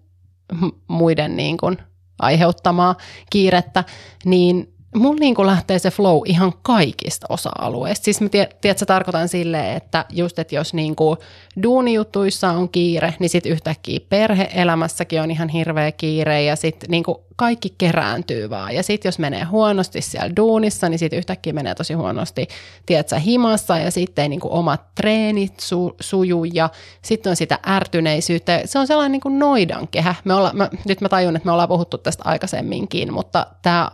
muiden 0.88 1.36
niin 1.36 1.56
kuin 1.56 1.78
aiheuttamaa 2.18 2.96
kiirettä, 3.30 3.84
niin 4.24 4.74
mulla 4.94 5.20
niin 5.20 5.34
lähtee 5.46 5.78
se 5.78 5.90
flow 5.90 6.20
ihan 6.24 6.52
kaikista 6.62 7.26
osa-alueista. 7.30 8.04
Siis 8.04 8.20
mä 8.20 8.28
tiedät, 8.28 8.60
tiedät, 8.60 8.78
tarkoitan 8.86 9.28
silleen, 9.28 9.76
että 9.76 10.04
just, 10.10 10.38
että 10.38 10.54
jos 10.54 10.74
niin 10.74 10.96
kuin 10.96 11.18
duunijutuissa 11.62 12.50
on 12.50 12.68
kiire, 12.68 13.14
niin 13.18 13.30
sitten 13.30 13.52
yhtäkkiä 13.52 14.00
perheelämässäkin 14.08 15.22
on 15.22 15.30
ihan 15.30 15.48
hirveä 15.48 15.92
kiire 15.92 16.42
ja 16.42 16.56
sitten 16.56 16.90
niin 16.90 17.04
kaikki 17.36 17.74
kerääntyy 17.78 18.50
vaan. 18.50 18.74
Ja 18.74 18.82
sitten 18.82 19.08
jos 19.08 19.18
menee 19.18 19.44
huonosti 19.44 20.00
siellä 20.00 20.36
duunissa, 20.36 20.88
niin 20.88 20.98
sitten 20.98 21.18
yhtäkkiä 21.18 21.52
menee 21.52 21.74
tosi 21.74 21.94
huonosti, 21.94 22.48
tiedätkö, 22.86 23.18
himassa 23.18 23.78
ja 23.78 23.90
sitten 23.90 24.22
ei 24.22 24.28
niin 24.28 24.40
kuin 24.40 24.52
omat 24.52 24.94
treenit 24.94 25.60
su, 25.60 25.96
suju 26.00 26.44
ja 26.44 26.70
sitten 27.02 27.30
on 27.30 27.36
sitä 27.36 27.58
ärtyneisyyttä. 27.68 28.62
Se 28.64 28.78
on 28.78 28.86
sellainen 28.86 29.12
niin 29.12 29.20
kuin 29.20 29.38
noidankehä. 29.38 30.14
Me 30.24 30.34
olla, 30.34 30.50
mä, 30.54 30.70
nyt 30.84 31.00
mä 31.00 31.08
tajun, 31.08 31.36
että 31.36 31.46
me 31.46 31.52
ollaan 31.52 31.68
puhuttu 31.68 31.98
tästä 31.98 32.22
aikaisemminkin, 32.26 33.12
mutta 33.12 33.46
tämä 33.62 33.90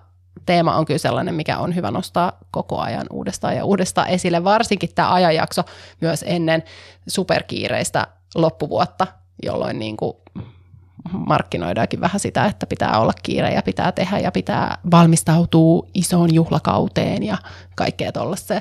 teema 0.46 0.76
on 0.76 0.84
kyllä 0.84 0.98
sellainen, 0.98 1.34
mikä 1.34 1.58
on 1.58 1.74
hyvä 1.74 1.90
nostaa 1.90 2.38
koko 2.50 2.78
ajan 2.78 3.06
uudestaan 3.10 3.56
ja 3.56 3.64
uudestaan 3.64 4.08
esille, 4.08 4.44
varsinkin 4.44 4.90
tämä 4.94 5.12
ajanjakso 5.12 5.62
myös 6.00 6.24
ennen 6.26 6.62
superkiireistä 7.06 8.06
loppuvuotta, 8.34 9.06
jolloin 9.42 9.78
niin 9.78 9.96
kuin 9.96 10.16
markkinoidaankin 11.12 12.00
vähän 12.00 12.20
sitä, 12.20 12.44
että 12.44 12.66
pitää 12.66 13.00
olla 13.00 13.12
kiire 13.22 13.52
ja 13.52 13.62
pitää 13.62 13.92
tehdä 13.92 14.18
ja 14.18 14.32
pitää 14.32 14.78
valmistautua 14.90 15.86
isoon 15.94 16.34
juhlakauteen 16.34 17.22
ja 17.22 17.36
kaikkea 17.74 18.12
tuollaista. 18.12 18.60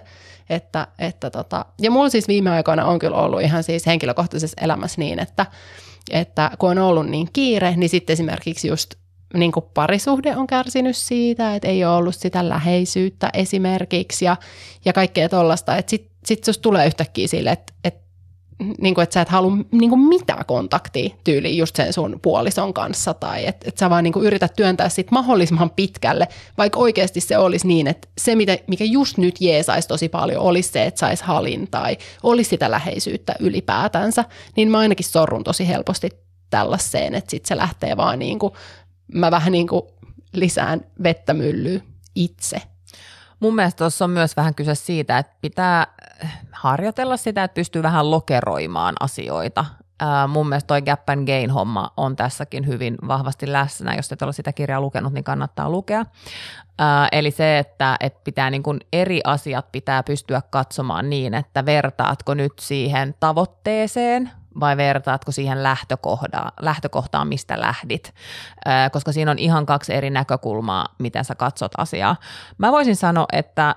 Että, 0.49 0.87
että 0.99 1.29
tota, 1.29 1.65
ja 1.81 1.91
mulla 1.91 2.09
siis 2.09 2.27
viime 2.27 2.49
aikoina 2.49 2.85
on 2.85 2.99
kyllä 2.99 3.17
ollut 3.17 3.41
ihan 3.41 3.63
siis 3.63 3.85
henkilökohtaisessa 3.85 4.61
elämässä 4.61 5.01
niin, 5.01 5.19
että, 5.19 5.45
että 6.11 6.51
kun 6.59 6.71
on 6.71 6.77
ollut 6.77 7.09
niin 7.09 7.29
kiire, 7.33 7.73
niin 7.75 7.89
sitten 7.89 8.13
esimerkiksi 8.13 8.67
just 8.67 8.93
niin 9.33 9.51
kuin 9.51 9.65
parisuhde 9.73 10.35
on 10.35 10.47
kärsinyt 10.47 10.97
siitä, 10.97 11.55
että 11.55 11.67
ei 11.67 11.85
ole 11.85 11.95
ollut 11.95 12.15
sitä 12.15 12.49
läheisyyttä 12.49 13.29
esimerkiksi 13.33 14.25
ja, 14.25 14.37
ja 14.85 14.93
kaikkea 14.93 15.29
tuollaista. 15.29 15.77
Että 15.77 15.89
sitten 15.89 16.11
sit 16.25 16.43
susta 16.43 16.61
tulee 16.61 16.87
yhtäkkiä 16.87 17.27
sille, 17.27 17.51
että, 17.51 17.73
että 17.83 18.03
niin 18.81 18.95
kuin, 18.95 19.03
että 19.03 19.13
sä 19.13 19.21
et 19.21 19.29
halua 19.29 19.57
niin 19.71 19.89
kuin 19.89 19.99
mitään 19.99 20.45
kontaktia 20.45 21.15
tyyliin 21.23 21.57
just 21.57 21.75
sen 21.75 21.93
sun 21.93 22.19
puolison 22.21 22.73
kanssa 22.73 23.13
tai 23.13 23.47
että, 23.47 23.69
että 23.69 23.79
sä 23.79 23.89
vaan 23.89 24.03
niin 24.03 24.13
kuin 24.13 24.25
yrität 24.25 24.53
työntää 24.55 24.89
sit 24.89 25.11
mahdollisimman 25.11 25.69
pitkälle, 25.69 26.27
vaikka 26.57 26.79
oikeasti 26.79 27.21
se 27.21 27.37
olisi 27.37 27.67
niin, 27.67 27.87
että 27.87 28.07
se 28.17 28.35
mitä, 28.35 28.57
mikä 28.67 28.83
just 28.83 29.17
nyt 29.17 29.35
jeesaisi 29.41 29.87
tosi 29.87 30.09
paljon 30.09 30.41
olisi 30.41 30.69
se, 30.69 30.85
että 30.85 30.99
sais 30.99 31.21
halin 31.21 31.67
tai 31.71 31.97
olisi 32.23 32.49
sitä 32.49 32.71
läheisyyttä 32.71 33.35
ylipäätänsä, 33.39 34.25
niin 34.55 34.71
mä 34.71 34.79
ainakin 34.79 35.05
sorrun 35.05 35.43
tosi 35.43 35.67
helposti 35.67 36.09
tällaiseen, 36.49 37.15
että 37.15 37.31
sitten 37.31 37.47
se 37.47 37.57
lähtee 37.57 37.97
vaan 37.97 38.19
niin 38.19 38.39
kuin 38.39 38.53
mä 39.13 39.32
vähän 39.32 39.51
niin 39.51 39.67
kuin 39.67 39.82
lisään 40.34 40.82
vettä 41.03 41.34
myllyyn 41.34 41.84
itse. 42.15 42.62
Mun 43.39 43.55
mielestä 43.55 43.77
tuossa 43.77 44.05
on 44.05 44.12
myös 44.12 44.38
vähän 44.38 44.55
kyse 44.55 44.75
siitä, 44.75 45.17
että 45.17 45.34
pitää 45.41 45.88
harjoitella 46.51 47.17
sitä, 47.17 47.43
että 47.43 47.55
pystyy 47.55 47.84
vähän 47.84 48.12
lokeroimaan 48.12 48.96
asioita. 49.00 49.65
Ää, 50.00 50.27
mun 50.27 50.50
mielestä 50.50 50.67
toi 50.67 50.82
Gap 50.82 51.10
and 51.10 51.27
Gain-homma 51.27 51.93
on 51.98 52.15
tässäkin 52.15 52.67
hyvin 52.67 52.98
vahvasti 53.08 53.51
läsnä. 53.51 53.96
Jos 53.96 54.12
et 54.12 54.22
ole 54.22 54.34
sitä 54.34 54.53
kirjaa 54.53 54.82
lukenut, 54.82 55.13
niin 55.13 55.24
kannattaa 55.24 55.70
lukea. 55.70 56.05
Ää, 56.79 57.08
eli 57.12 57.32
se, 57.32 57.60
että, 57.60 57.96
että 58.00 58.20
pitää 58.24 58.50
niin 58.50 58.63
kuin 58.63 58.79
eri 58.93 59.22
asiat 59.24 59.72
pitää 59.72 60.03
pystyä 60.03 60.41
katsomaan 60.50 61.10
niin, 61.10 61.34
että 61.34 61.65
vertaatko 61.65 62.34
nyt 62.34 62.53
siihen 62.60 63.15
tavoitteeseen– 63.20 64.32
vai 64.60 64.77
vertaatko 64.77 65.31
siihen 65.31 65.63
lähtökohtaan, 65.63 66.51
lähtökohtaan 66.62 67.27
mistä 67.27 67.62
lähdit, 67.62 68.13
koska 68.91 69.12
siinä 69.12 69.31
on 69.31 69.39
ihan 69.39 69.65
kaksi 69.65 69.93
eri 69.93 70.10
näkökulmaa, 70.10 70.95
miten 71.00 71.25
sä 71.25 71.36
katsot 71.36 71.72
asiaa. 71.77 72.15
Mä 72.57 72.72
voisin 72.72 72.95
sanoa, 72.95 73.25
että 73.31 73.75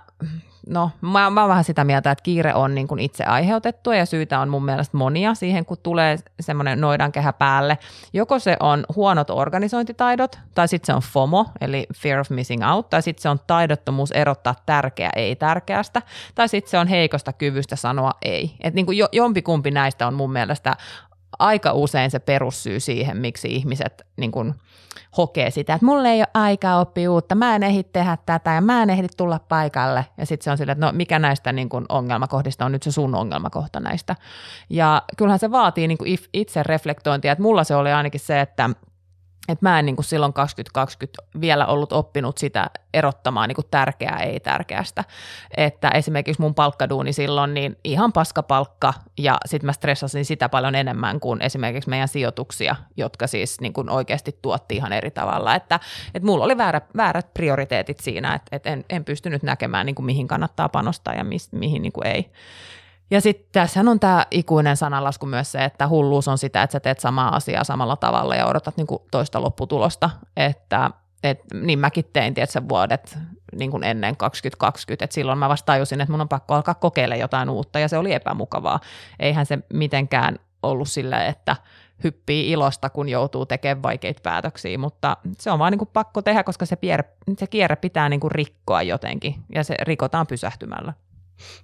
no 0.66 0.90
mä, 1.00 1.30
mä 1.30 1.40
oon 1.40 1.50
vähän 1.50 1.64
sitä 1.64 1.84
mieltä, 1.84 2.10
että 2.10 2.22
kiire 2.22 2.54
on 2.54 2.74
niin 2.74 2.88
kuin 2.88 3.00
itse 3.00 3.24
aiheutettu 3.24 3.92
ja 3.92 4.06
syytä 4.06 4.40
on 4.40 4.48
mun 4.48 4.64
mielestä 4.64 4.96
monia 4.96 5.34
siihen, 5.34 5.66
kun 5.66 5.76
tulee 5.82 6.18
semmoinen 6.40 6.80
noidankehä 6.80 7.32
päälle. 7.32 7.78
Joko 8.12 8.38
se 8.38 8.56
on 8.60 8.84
huonot 8.96 9.30
organisointitaidot, 9.30 10.38
tai 10.54 10.68
sitten 10.68 10.86
se 10.86 10.92
on 10.92 11.02
FOMO, 11.02 11.46
eli 11.60 11.86
fear 11.96 12.20
of 12.20 12.30
missing 12.30 12.70
out, 12.70 12.90
tai 12.90 13.02
sitten 13.02 13.22
se 13.22 13.28
on 13.28 13.40
taidottomuus 13.46 14.12
erottaa 14.12 14.54
tärkeä 14.66 15.10
ei 15.16 15.36
tärkeästä, 15.36 16.02
tai 16.34 16.48
sitten 16.48 16.70
se 16.70 16.78
on 16.78 16.88
heikosta 16.88 17.32
kyvystä 17.32 17.76
sanoa 17.76 18.12
ei. 18.22 18.56
Et 18.60 18.74
niin 18.74 18.86
kuin 18.86 18.98
jo, 18.98 19.08
jompikumpi 19.12 19.70
näistä 19.70 20.06
on 20.06 20.14
mun 20.14 20.32
mielestä 20.32 20.76
aika 21.38 21.72
usein 21.72 22.10
se 22.10 22.18
perussyy 22.18 22.80
siihen, 22.80 23.16
miksi 23.16 23.48
ihmiset 23.48 24.06
niin 24.16 24.32
kuin, 24.32 24.54
hokee 25.16 25.50
sitä, 25.50 25.74
että 25.74 25.86
mulle 25.86 26.10
ei 26.10 26.20
ole 26.20 26.28
aikaa 26.34 26.80
oppia 26.80 27.10
uutta, 27.10 27.34
mä 27.34 27.56
en 27.56 27.62
ehdi 27.62 27.82
tehdä 27.82 28.18
tätä 28.26 28.50
ja 28.50 28.60
mä 28.60 28.82
en 28.82 28.90
ehdi 28.90 29.06
tulla 29.16 29.38
paikalle. 29.38 30.06
Ja 30.18 30.26
sitten 30.26 30.44
se 30.44 30.50
on 30.50 30.58
sille, 30.58 30.72
että 30.72 30.86
no 30.86 30.92
mikä 30.92 31.18
näistä 31.18 31.52
niin 31.52 31.68
kuin 31.68 31.84
ongelmakohdista 31.88 32.64
on 32.64 32.72
nyt 32.72 32.82
se 32.82 32.92
sun 32.92 33.14
ongelmakohta 33.14 33.80
näistä. 33.80 34.16
Ja 34.70 35.02
kyllähän 35.16 35.38
se 35.38 35.50
vaatii 35.50 35.88
niin 35.88 36.18
itse 36.32 36.62
reflektointia, 36.62 37.32
että 37.32 37.42
mulla 37.42 37.64
se 37.64 37.74
oli 37.74 37.92
ainakin 37.92 38.20
se, 38.20 38.40
että 38.40 38.70
et 39.48 39.62
mä 39.62 39.78
en 39.78 39.86
niin 39.86 39.96
kuin 39.96 40.06
silloin 40.06 40.32
2020 40.32 41.22
vielä 41.40 41.66
ollut 41.66 41.92
oppinut 41.92 42.38
sitä 42.38 42.70
erottamaan 42.94 43.48
niin 43.48 43.54
kuin 43.56 43.66
tärkeää 43.70 44.18
ei 44.18 44.40
tärkeästä. 44.40 45.04
Että 45.56 45.88
esimerkiksi 45.88 46.42
mun 46.42 46.54
palkkaduuni 46.54 47.12
silloin 47.12 47.54
niin 47.54 47.76
ihan 47.84 48.12
paskapalkka 48.12 48.94
ja 49.18 49.38
sitten 49.46 49.66
mä 49.66 49.72
stressasin 49.72 50.24
sitä 50.24 50.48
paljon 50.48 50.74
enemmän 50.74 51.20
kuin 51.20 51.42
esimerkiksi 51.42 51.90
meidän 51.90 52.08
sijoituksia, 52.08 52.76
jotka 52.96 53.26
siis 53.26 53.60
niin 53.60 53.72
kuin 53.72 53.90
oikeasti 53.90 54.38
tuotti 54.42 54.76
ihan 54.76 54.92
eri 54.92 55.10
tavalla. 55.10 55.54
Että, 55.54 55.80
että 56.14 56.26
mulla 56.26 56.44
oli 56.44 56.56
väärä, 56.56 56.80
väärät 56.96 57.34
prioriteetit 57.34 58.00
siinä, 58.00 58.34
että, 58.34 58.56
että 58.56 58.70
en, 58.70 58.84
en 58.90 59.04
pystynyt 59.04 59.42
näkemään 59.42 59.86
niin 59.86 59.94
kuin 59.94 60.06
mihin 60.06 60.28
kannattaa 60.28 60.68
panostaa 60.68 61.14
ja 61.14 61.24
mis, 61.24 61.52
mihin 61.52 61.82
niin 61.82 61.92
kuin 61.92 62.06
ei. 62.06 62.30
Ja 63.10 63.20
sitten 63.20 63.48
tässä 63.52 63.80
on 63.80 64.00
tämä 64.00 64.26
ikuinen 64.30 64.76
sananlasku 64.76 65.26
myös 65.26 65.52
se, 65.52 65.64
että 65.64 65.88
hulluus 65.88 66.28
on 66.28 66.38
sitä, 66.38 66.62
että 66.62 66.72
sä 66.72 66.80
teet 66.80 67.00
samaa 67.00 67.36
asiaa 67.36 67.64
samalla 67.64 67.96
tavalla 67.96 68.34
ja 68.34 68.46
odotat 68.46 68.76
niin 68.76 68.86
kuin 68.86 69.02
toista 69.10 69.42
lopputulosta. 69.42 70.10
Että 70.36 70.90
et, 71.22 71.40
niin 71.54 71.78
mäkin 71.78 72.04
tein 72.12 72.34
tietysti 72.34 72.68
vuodet 72.68 73.18
niin 73.58 73.70
kuin 73.70 73.84
ennen 73.84 74.16
2020, 74.16 75.04
että 75.04 75.14
silloin 75.14 75.38
mä 75.38 75.48
vasta 75.48 75.66
tajusin, 75.66 76.00
että 76.00 76.12
mun 76.12 76.20
on 76.20 76.28
pakko 76.28 76.54
alkaa 76.54 76.74
kokeilemaan 76.74 77.20
jotain 77.20 77.50
uutta 77.50 77.78
ja 77.78 77.88
se 77.88 77.98
oli 77.98 78.12
epämukavaa. 78.12 78.80
Eihän 79.20 79.46
se 79.46 79.58
mitenkään 79.72 80.38
ollut 80.62 80.88
sillä, 80.88 81.24
että 81.24 81.56
hyppii 82.04 82.50
ilosta, 82.50 82.90
kun 82.90 83.08
joutuu 83.08 83.46
tekemään 83.46 83.82
vaikeita 83.82 84.20
päätöksiä, 84.22 84.78
mutta 84.78 85.16
se 85.38 85.50
on 85.50 85.58
vaan 85.58 85.70
niin 85.70 85.78
kuin 85.78 85.90
pakko 85.92 86.22
tehdä, 86.22 86.44
koska 86.44 86.66
se, 86.66 86.76
pier, 86.76 87.04
se 87.38 87.46
kierre 87.46 87.76
pitää 87.76 88.08
niin 88.08 88.20
kuin 88.20 88.30
rikkoa 88.30 88.82
jotenkin 88.82 89.34
ja 89.54 89.64
se 89.64 89.74
rikotaan 89.82 90.26
pysähtymällä. 90.26 90.92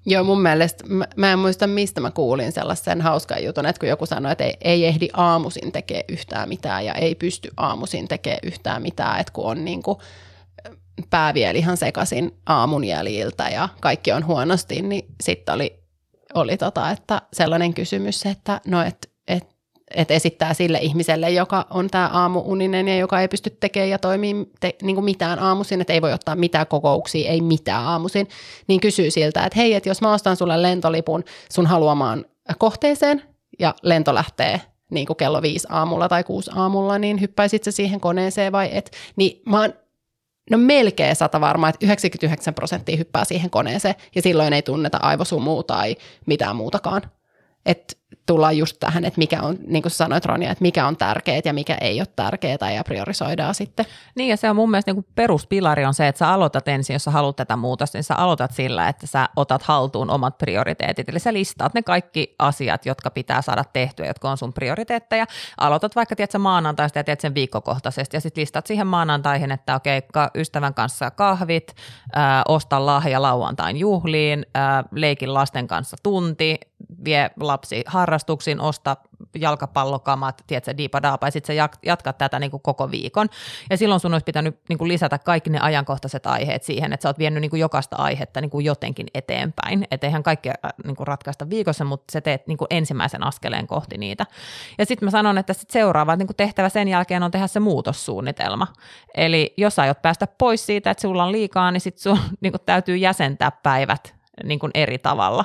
Joo, 0.06 0.24
mun 0.24 0.42
mielestä, 0.42 0.84
mä, 0.86 1.04
mä 1.16 1.32
en 1.32 1.38
muista 1.38 1.66
mistä 1.66 2.00
mä 2.00 2.10
kuulin 2.10 2.52
sellaisen 2.52 3.00
hauskan 3.00 3.44
jutun, 3.44 3.66
että 3.66 3.80
kun 3.80 3.88
joku 3.88 4.06
sanoi, 4.06 4.32
että 4.32 4.44
ei, 4.44 4.56
ei 4.60 4.86
ehdi 4.86 5.08
aamusin 5.12 5.72
tekee 5.72 6.04
yhtään 6.08 6.48
mitään 6.48 6.84
ja 6.84 6.94
ei 6.94 7.14
pysty 7.14 7.50
aamusin 7.56 8.08
tekee 8.08 8.38
yhtään 8.42 8.82
mitään, 8.82 9.20
että 9.20 9.32
kun 9.32 9.44
on 9.44 9.64
niin 9.64 9.82
kuin 9.82 9.98
pää 11.10 11.34
vielä 11.34 11.58
ihan 11.58 11.76
sekaisin 11.76 12.38
aamun 12.46 12.84
jäljiltä 12.84 13.48
ja 13.48 13.68
kaikki 13.80 14.12
on 14.12 14.26
huonosti, 14.26 14.82
niin 14.82 15.04
sitten 15.20 15.54
oli, 15.54 15.78
oli 16.34 16.56
tota, 16.56 16.90
että 16.90 17.22
sellainen 17.32 17.74
kysymys, 17.74 18.26
että 18.26 18.60
no, 18.66 18.82
että 18.82 19.08
et 19.08 19.11
että 19.96 20.14
esittää 20.14 20.54
sille 20.54 20.78
ihmiselle, 20.78 21.30
joka 21.30 21.66
on 21.70 21.90
tämä 21.90 22.10
aamuuninen 22.12 22.88
ja 22.88 22.96
joka 22.96 23.20
ei 23.20 23.28
pysty 23.28 23.50
tekemään 23.60 23.90
ja 23.90 23.98
toimii 23.98 24.34
te, 24.60 24.74
niin 24.82 24.96
kuin 24.96 25.04
mitään 25.04 25.38
aamuisin, 25.38 25.80
että 25.80 25.92
ei 25.92 26.02
voi 26.02 26.12
ottaa 26.12 26.36
mitään 26.36 26.66
kokouksia, 26.66 27.30
ei 27.30 27.40
mitään 27.40 27.84
aamuisin, 27.84 28.28
niin 28.66 28.80
kysyy 28.80 29.10
siltä, 29.10 29.44
että 29.44 29.56
hei, 29.56 29.74
että 29.74 29.88
jos 29.88 30.00
mä 30.00 30.12
ostan 30.12 30.36
sulle 30.36 30.62
lentolipun 30.62 31.24
sun 31.52 31.66
haluamaan 31.66 32.24
kohteeseen 32.58 33.22
ja 33.58 33.74
lento 33.82 34.14
lähtee 34.14 34.60
niin 34.90 35.06
kuin 35.06 35.16
kello 35.16 35.42
viisi 35.42 35.68
aamulla 35.70 36.08
tai 36.08 36.24
kuusi 36.24 36.50
aamulla, 36.54 36.98
niin 36.98 37.20
hyppäisit 37.20 37.64
se 37.64 37.70
siihen 37.70 38.00
koneeseen 38.00 38.52
vai 38.52 38.68
et? 38.72 38.90
Niin 39.16 39.42
mä 39.46 39.60
oon 39.60 39.74
no 40.50 40.58
melkein 40.58 41.16
sata 41.16 41.40
varmaa, 41.40 41.68
että 41.68 41.86
99 41.86 42.54
prosenttia 42.54 42.96
hyppää 42.96 43.24
siihen 43.24 43.50
koneeseen 43.50 43.94
ja 44.14 44.22
silloin 44.22 44.52
ei 44.52 44.62
tunneta 44.62 44.98
aivosumua 45.02 45.62
tai 45.62 45.96
mitään 46.26 46.56
muutakaan. 46.56 47.02
Että 47.66 47.94
tullaan 48.26 48.58
just 48.58 48.76
tähän, 48.80 49.04
että 49.04 49.18
mikä 49.18 49.42
on, 49.42 49.58
niin 49.66 49.82
kuin 49.82 49.92
sanoit 49.92 50.24
Ronja, 50.24 50.50
että 50.50 50.62
mikä 50.62 50.86
on 50.86 50.96
tärkeää 50.96 51.40
ja 51.44 51.52
mikä 51.52 51.74
ei 51.80 52.00
ole 52.00 52.06
tärkeää 52.16 52.72
ja 52.74 52.84
priorisoidaan 52.84 53.54
sitten. 53.54 53.86
Niin 54.14 54.28
ja 54.28 54.36
se 54.36 54.50
on 54.50 54.56
mun 54.56 54.70
mielestä 54.70 54.88
niin 54.88 55.02
kuin 55.04 55.12
peruspilari 55.14 55.84
on 55.84 55.94
se, 55.94 56.08
että 56.08 56.18
sä 56.18 56.28
aloitat 56.28 56.68
ensin, 56.68 56.94
jos 56.94 57.04
sä 57.04 57.10
haluat 57.10 57.36
tätä 57.36 57.56
muutosta, 57.56 57.98
niin 57.98 58.04
sä 58.04 58.14
aloitat 58.14 58.52
sillä, 58.52 58.88
että 58.88 59.06
sä 59.06 59.28
otat 59.36 59.62
haltuun 59.62 60.10
omat 60.10 60.38
prioriteetit. 60.38 61.08
Eli 61.08 61.18
sä 61.18 61.32
listaat 61.32 61.74
ne 61.74 61.82
kaikki 61.82 62.34
asiat, 62.38 62.86
jotka 62.86 63.10
pitää 63.10 63.42
saada 63.42 63.64
tehtyä, 63.72 64.06
jotka 64.06 64.30
on 64.30 64.36
sun 64.36 64.52
prioriteetteja. 64.52 65.26
Aloitat 65.58 65.96
vaikka 65.96 66.16
tiedät, 66.16 66.32
maanantaista 66.38 66.98
ja 66.98 67.04
teet 67.04 67.20
sen 67.20 67.34
viikkokohtaisesti 67.34 68.16
ja 68.16 68.20
sitten 68.20 68.42
listat 68.42 68.66
siihen 68.66 68.86
maanantaihin, 68.86 69.52
että 69.52 69.74
okei, 69.74 70.02
ystävän 70.34 70.74
kanssa 70.74 71.10
kahvit, 71.10 71.74
äh, 72.16 72.42
osta 72.48 72.86
lahja 72.86 73.22
lauantain 73.22 73.76
juhliin, 73.76 74.46
äh, 74.56 74.84
leikin 74.90 75.34
lasten 75.34 75.68
kanssa 75.68 75.96
tunti, 76.02 76.56
vie 77.04 77.30
lapsi 77.40 77.84
har- 77.86 78.01
harrastuksiin, 78.02 78.60
osta 78.60 78.96
jalkapallokamat, 79.34 80.42
tiedätkö, 80.46 80.76
diipadaapa, 80.76 81.26
ja 81.26 81.30
sitten 81.30 81.56
jatkat 81.82 82.18
tätä 82.18 82.38
niin 82.38 82.50
kuin 82.50 82.62
koko 82.62 82.90
viikon. 82.90 83.28
Ja 83.70 83.76
silloin 83.76 84.00
sun 84.00 84.12
olisi 84.12 84.24
pitänyt 84.24 84.60
niin 84.68 84.78
kuin 84.78 84.88
lisätä 84.88 85.18
kaikki 85.18 85.50
ne 85.50 85.58
ajankohtaiset 85.60 86.26
aiheet 86.26 86.62
siihen, 86.62 86.92
että 86.92 87.02
sä 87.02 87.08
oot 87.08 87.18
vienyt 87.18 87.40
niin 87.40 87.50
kuin 87.50 87.60
jokaista 87.60 87.96
aihetta 87.96 88.40
niin 88.40 88.50
kuin 88.50 88.64
jotenkin 88.64 89.06
eteenpäin. 89.14 89.86
Että 89.90 90.06
eihän 90.06 90.22
kaikkea 90.22 90.54
niin 90.84 90.96
kuin 90.96 91.06
ratkaista 91.06 91.50
viikossa, 91.50 91.84
mutta 91.84 92.12
sä 92.12 92.20
teet 92.20 92.46
niin 92.46 92.58
kuin 92.58 92.66
ensimmäisen 92.70 93.26
askeleen 93.26 93.66
kohti 93.66 93.98
niitä. 93.98 94.26
Ja 94.78 94.86
sitten 94.86 95.06
mä 95.06 95.10
sanon, 95.10 95.38
että 95.38 95.52
sit 95.52 95.70
seuraava 95.70 96.16
niin 96.16 96.26
kuin 96.26 96.36
tehtävä 96.36 96.68
sen 96.68 96.88
jälkeen 96.88 97.22
on 97.22 97.30
tehdä 97.30 97.46
se 97.46 97.60
muutossuunnitelma. 97.60 98.66
Eli 99.14 99.54
jos 99.56 99.78
aiot 99.78 100.02
päästä 100.02 100.26
pois 100.26 100.66
siitä, 100.66 100.90
että 100.90 101.02
sulla 101.02 101.24
on 101.24 101.32
liikaa, 101.32 101.70
niin 101.70 101.80
sitten 101.80 102.02
sun 102.02 102.18
niin 102.40 102.52
kuin 102.52 102.62
täytyy 102.66 102.96
jäsentää 102.96 103.50
päivät 103.50 104.14
niin 104.44 104.58
kuin 104.58 104.70
eri 104.74 104.98
tavalla. 104.98 105.44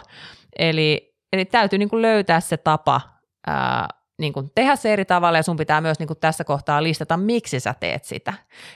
Eli, 0.60 1.07
eli 1.34 1.46
täytyy 1.46 1.80
niin 1.80 1.90
kuin 1.90 2.02
löytää 2.02 2.40
se 2.40 2.58
tapa 2.58 3.02
ää, 3.48 3.88
niin 4.20 4.34
kuin 4.34 4.52
tehdä 4.56 4.76
se 4.76 4.94
eri 4.94 5.06
tavalla 5.06 5.38
ja 5.38 5.44
sun 5.44 5.58
pitää 5.58 5.82
myös 5.82 6.00
niin 6.00 6.08
kuin 6.08 6.20
tässä 6.20 6.44
kohtaa 6.44 6.84
listata, 6.84 7.18
miksi 7.18 7.60
sä 7.60 7.76
teet 7.80 8.06
sitä. 8.06 8.34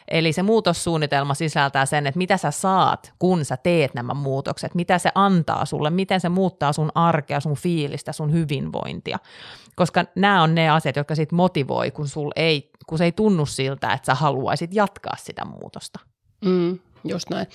Eli 0.08 0.34
se 0.34 0.44
muutossuunnitelma 0.44 1.34
sisältää 1.34 1.86
sen, 1.86 2.08
että 2.08 2.18
mitä 2.18 2.38
sä 2.38 2.52
saat, 2.52 3.14
kun 3.20 3.46
sä 3.46 3.58
teet 3.58 3.94
nämä 3.94 4.14
muutokset, 4.14 4.76
mitä 4.76 4.98
se 4.98 5.12
antaa 5.16 5.66
sulle, 5.66 5.90
miten 5.90 6.22
se 6.22 6.30
muuttaa 6.30 6.74
sun 6.74 6.92
arkea, 6.96 7.40
sun 7.40 7.56
fiilistä, 7.56 8.12
sun 8.12 8.34
hyvinvointia. 8.34 9.20
Koska 9.76 10.06
nämä 10.16 10.44
on 10.44 10.56
ne 10.56 10.70
asiat, 10.70 10.96
jotka 10.96 11.16
sit 11.16 11.32
motivoi, 11.32 11.92
kun, 11.92 12.08
sul 12.08 12.32
ei, 12.36 12.72
kun 12.88 12.98
se 12.98 13.04
ei 13.04 13.12
tunnu 13.12 13.46
siltä, 13.46 13.94
että 13.94 14.06
sä 14.06 14.16
haluaisit 14.16 14.74
jatkaa 14.74 15.16
sitä 15.18 15.46
muutosta. 15.46 16.00
Mm, 16.46 16.80
just 17.04 17.30
näin. 17.30 17.48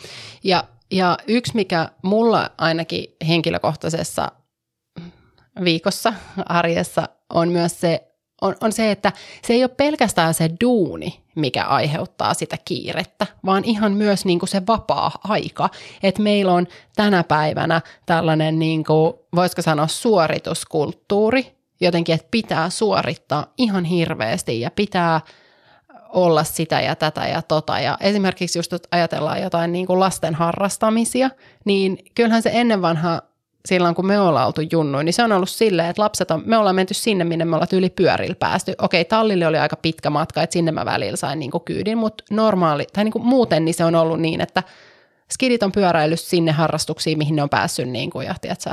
Ja, 0.45 0.65
ja 0.91 1.17
yksi, 1.29 1.55
mikä 1.55 1.88
mulla 2.03 2.50
ainakin 2.59 3.17
henkilökohtaisessa 3.29 4.33
viikossa 5.64 6.12
arjessa 6.46 7.08
on 7.34 7.48
myös 7.48 7.80
se, 7.80 8.06
on, 8.42 8.54
on 8.60 8.72
se, 8.72 8.90
että 8.90 9.12
se 9.46 9.52
ei 9.52 9.64
ole 9.64 9.70
pelkästään 9.76 10.34
se 10.34 10.50
duuni, 10.64 11.20
mikä 11.34 11.64
aiheuttaa 11.64 12.34
sitä 12.34 12.56
kiirettä, 12.64 13.26
vaan 13.44 13.64
ihan 13.64 13.92
myös 13.92 14.25
niin 14.25 14.38
kuin 14.38 14.48
se 14.48 14.62
vapaa-aika. 14.66 15.68
Että 16.02 16.22
meillä 16.22 16.52
on 16.52 16.66
tänä 16.96 17.25
päivänä 17.25 17.80
tällainen, 18.06 18.58
niin 18.58 18.84
kuin, 18.84 19.14
voisiko 19.34 19.62
sanoa, 19.62 19.86
suorituskulttuuri, 19.86 21.56
jotenkin, 21.80 22.14
että 22.14 22.28
pitää 22.30 22.70
suorittaa 22.70 23.46
ihan 23.58 23.84
hirveästi 23.84 24.60
ja 24.60 24.70
pitää 24.70 25.20
olla 26.08 26.44
sitä 26.44 26.80
ja 26.80 26.96
tätä 26.96 27.26
ja 27.26 27.42
tota. 27.42 27.80
Ja 27.80 27.96
esimerkiksi 28.00 28.58
just 28.58 28.72
ajatellaan 28.90 29.42
jotain 29.42 29.72
niin 29.72 29.86
kuin 29.86 30.00
lasten 30.00 30.34
harrastamisia, 30.34 31.30
niin 31.64 31.98
kyllähän 32.14 32.42
se 32.42 32.50
ennen 32.52 32.82
vanha 32.82 33.22
silloin, 33.66 33.94
kun 33.94 34.06
me 34.06 34.20
ollaan 34.20 34.46
oltu 34.46 34.61
junnuin, 34.73 35.04
niin 35.04 35.14
se 35.14 35.23
on 35.23 35.32
ollut 35.32 35.50
silleen, 35.50 35.88
että 35.88 36.02
lapset 36.02 36.30
on, 36.30 36.42
me 36.46 36.56
ollaan 36.56 36.76
menty 36.76 36.94
sinne, 36.94 37.25
minne 37.25 37.44
me 37.44 37.56
ollaan 37.56 37.68
yli 37.73 37.90
pyörillä 37.90 38.35
päästy. 38.35 38.75
Okei, 38.78 39.04
tallille 39.04 39.46
oli 39.46 39.58
aika 39.58 39.76
pitkä 39.76 40.11
matka, 40.11 40.42
että 40.42 40.52
sinne 40.52 40.73
mä 40.73 40.85
välillä 40.85 41.16
sain 41.16 41.38
niin 41.38 41.50
kyydin, 41.64 41.99
mutta 41.99 42.25
normaali, 42.30 42.87
tai 42.92 43.04
niin 43.04 43.26
muuten 43.26 43.64
niin 43.64 43.75
se 43.75 43.85
on 43.85 43.94
ollut 43.94 44.20
niin, 44.20 44.40
että 44.40 44.62
skidit 45.32 45.62
on 45.62 45.73
pyöräillyt 45.73 46.20
sinne 46.20 46.52
harrastuksiin, 46.52 47.18
mihin 47.18 47.37
ne 47.37 47.42
on 47.42 47.49
päässyt, 47.49 47.88
niin 47.88 48.11
kuin, 48.11 48.26
ja 48.26 48.35
tiedätkö, 48.40 48.70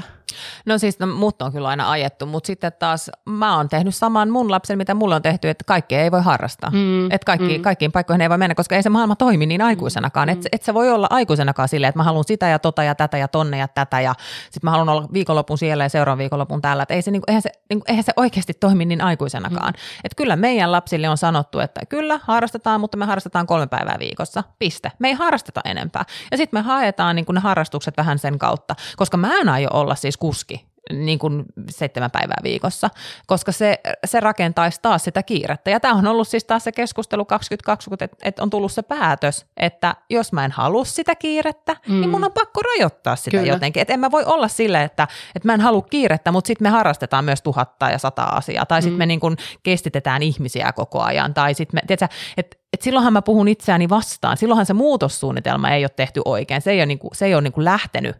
No 0.65 0.77
siis 0.77 0.99
no, 0.99 1.07
mut 1.07 1.41
on 1.41 1.51
kyllä 1.51 1.67
aina 1.67 1.91
ajettu, 1.91 2.25
mutta 2.25 2.47
sitten 2.47 2.71
taas 2.79 3.11
mä 3.25 3.57
oon 3.57 3.69
tehnyt 3.69 3.95
saman 3.95 4.29
mun 4.29 4.51
lapsen, 4.51 4.77
mitä 4.77 4.93
mulle 4.93 5.15
on 5.15 5.21
tehty, 5.21 5.49
että 5.49 5.63
kaikkea 5.67 6.01
ei 6.01 6.11
voi 6.11 6.21
harrastaa. 6.21 6.69
Mm, 6.69 7.05
että 7.05 7.25
kaikki, 7.25 7.57
mm. 7.57 7.61
kaikkiin 7.61 7.91
paikkoihin 7.91 8.21
ei 8.21 8.29
voi 8.29 8.37
mennä, 8.37 8.55
koska 8.55 8.75
ei 8.75 8.83
se 8.83 8.89
maailma 8.89 9.15
toimi 9.15 9.45
niin 9.45 9.61
aikuisenakaan. 9.61 10.27
Mm. 10.27 10.33
Että 10.33 10.49
et 10.51 10.63
se 10.63 10.73
voi 10.73 10.91
olla 10.91 11.07
aikuisenakaan 11.09 11.69
silleen, 11.69 11.89
että 11.89 11.99
mä 11.99 12.03
haluan 12.03 12.23
sitä 12.23 12.47
ja 12.47 12.59
tota 12.59 12.83
ja 12.83 12.95
tätä 12.95 13.17
ja 13.17 13.27
tonne 13.27 13.57
ja 13.57 13.67
tätä 13.67 14.01
ja 14.01 14.15
sitten 14.43 14.61
mä 14.63 14.71
haluan 14.71 14.89
olla 14.89 15.07
viikonlopun 15.13 15.57
siellä 15.57 15.83
ja 15.83 15.89
seuraavan 15.89 16.17
viikonlopun 16.17 16.61
täällä. 16.61 16.83
Että 16.83 16.93
ei 16.93 17.01
se, 17.01 17.11
niinku, 17.11 17.25
eihän, 17.27 17.41
se, 17.41 17.49
niinku, 17.69 17.85
eihän 17.87 18.03
se 18.03 18.13
oikeasti 18.15 18.53
toimi 18.53 18.85
niin 18.85 19.01
aikuisenakaan. 19.01 19.73
Mm. 19.73 19.99
Että 20.03 20.15
kyllä 20.15 20.35
meidän 20.35 20.71
lapsille 20.71 21.09
on 21.09 21.17
sanottu, 21.17 21.59
että 21.59 21.81
kyllä 21.89 22.19
harrastetaan, 22.23 22.79
mutta 22.79 22.97
me 22.97 23.05
harrastetaan 23.05 23.47
kolme 23.47 23.67
päivää 23.67 23.95
viikossa. 23.99 24.43
Piste. 24.59 24.91
Me 24.99 25.07
ei 25.07 25.13
harrasteta 25.13 25.61
enempää. 25.65 26.05
Ja 26.31 26.37
sitten 26.37 26.59
me 26.59 26.63
haetaan 26.63 27.15
niin 27.15 27.25
ne 27.31 27.39
harrastukset 27.39 27.97
vähän 27.97 28.19
sen 28.19 28.39
kautta, 28.39 28.75
koska 28.97 29.17
mä 29.17 29.33
en 29.41 29.49
aio 29.49 29.69
olla 29.73 29.95
siis 29.95 30.17
kuski 30.23 30.65
niin 30.91 31.19
kuin 31.19 31.45
seitsemän 31.69 32.11
päivää 32.11 32.37
viikossa, 32.43 32.89
koska 33.27 33.51
se, 33.51 33.79
se 34.05 34.19
rakentaisi 34.19 34.79
taas 34.81 35.03
sitä 35.03 35.23
kiirettä. 35.23 35.69
Ja 35.71 35.79
tämä 35.79 35.93
on 35.93 36.07
ollut 36.07 36.27
siis 36.27 36.43
taas 36.43 36.63
se 36.63 36.71
keskustelu 36.71 37.25
2020, 37.25 38.05
että, 38.05 38.17
että 38.21 38.43
on 38.43 38.49
tullut 38.49 38.71
se 38.71 38.81
päätös, 38.81 39.45
että 39.57 39.95
jos 40.09 40.33
mä 40.33 40.45
en 40.45 40.51
halua 40.51 40.85
sitä 40.85 41.15
kiirettä, 41.15 41.75
niin 41.87 41.95
mm. 41.95 42.01
niin 42.01 42.09
mun 42.09 42.23
on 42.23 42.31
pakko 42.31 42.61
rajoittaa 42.61 43.15
sitä 43.15 43.37
Kyllä. 43.37 43.53
jotenkin. 43.53 43.81
Että 43.81 43.93
en 43.93 43.99
mä 43.99 44.11
voi 44.11 44.23
olla 44.23 44.47
sille, 44.47 44.83
että, 44.83 45.07
että 45.35 45.47
mä 45.47 45.53
en 45.53 45.61
halua 45.61 45.81
kiirettä, 45.81 46.31
mutta 46.31 46.47
sitten 46.47 46.65
me 46.65 46.69
harrastetaan 46.69 47.25
myös 47.25 47.41
tuhatta 47.41 47.89
ja 47.89 47.97
sata 47.97 48.23
asiaa. 48.23 48.65
Tai 48.65 48.81
sitten 48.81 48.95
mm. 48.95 48.99
me 48.99 49.05
niin 49.05 49.19
kuin 49.19 49.37
kestitetään 49.63 50.23
ihmisiä 50.23 50.71
koko 50.71 51.01
ajan. 51.01 51.33
Tai 51.33 51.53
sitten 51.53 51.77
me, 51.77 51.81
tiedätkö, 51.87 52.15
että 52.37 52.57
et 52.73 52.81
silloinhan 52.81 53.13
mä 53.13 53.21
puhun 53.21 53.47
itseäni 53.47 53.89
vastaan. 53.89 54.37
Silloinhan 54.37 54.65
se 54.65 54.73
muutossuunnitelma 54.73 55.69
ei 55.69 55.83
ole 55.83 55.89
tehty 55.89 56.21
oikein. 56.25 56.61
Se 56.61 56.71
ei 56.71 56.79
ole, 56.79 56.85
niin 56.85 56.99
kuin, 56.99 57.11
se 57.15 57.25
ei 57.25 57.33
ole 57.33 57.41
niin 57.41 57.53
kuin 57.53 57.65
lähtenyt 57.65 58.15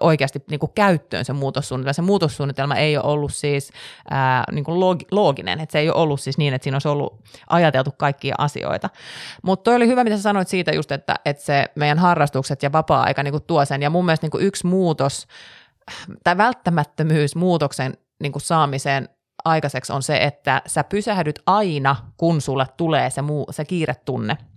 oikeasti 0.00 0.44
niin 0.50 0.60
kuin 0.60 0.72
käyttöön 0.74 1.24
se 1.24 1.32
muutossuunnitelma. 1.32 1.92
Se 1.92 2.02
muutossuunnitelma 2.02 2.76
ei 2.76 2.96
ole 2.96 3.04
ollut 3.04 3.34
siis 3.34 3.70
ää, 4.10 4.44
niin 4.52 4.64
kuin 4.64 4.80
looginen, 5.10 5.60
että 5.60 5.72
se 5.72 5.78
ei 5.78 5.90
ole 5.90 6.02
ollut 6.02 6.20
siis 6.20 6.38
niin, 6.38 6.54
että 6.54 6.64
siinä 6.64 6.74
olisi 6.74 6.88
ollut 6.88 7.20
ajateltu 7.50 7.90
kaikkia 7.98 8.34
asioita. 8.38 8.90
Mutta 9.42 9.64
toi 9.64 9.74
oli 9.74 9.86
hyvä, 9.86 10.04
mitä 10.04 10.16
sä 10.16 10.22
sanoit 10.22 10.48
siitä 10.48 10.72
just, 10.72 10.92
että, 10.92 11.14
että 11.24 11.42
se 11.42 11.66
meidän 11.74 11.98
harrastukset 11.98 12.62
ja 12.62 12.72
vapaa-aika 12.72 13.22
niin 13.22 13.32
kuin 13.32 13.44
tuo 13.46 13.64
sen. 13.64 13.82
Ja 13.82 13.90
mun 13.90 14.04
mielestä 14.04 14.24
niin 14.24 14.30
kuin 14.30 14.44
yksi 14.44 14.66
muutos 14.66 15.26
tai 16.24 16.36
välttämättömyys 16.36 17.36
muutoksen 17.36 17.96
niin 18.22 18.32
kuin 18.32 18.42
saamiseen 18.42 19.08
aikaiseksi 19.44 19.92
on 19.92 20.02
se, 20.02 20.16
että 20.16 20.62
sä 20.66 20.84
pysähdyt 20.84 21.38
aina, 21.46 21.96
kun 22.16 22.40
sulle 22.40 22.66
tulee 22.76 23.10
se, 23.10 23.22
muu, 23.22 23.46
se 23.50 23.64
kiiretunne– 23.64 24.36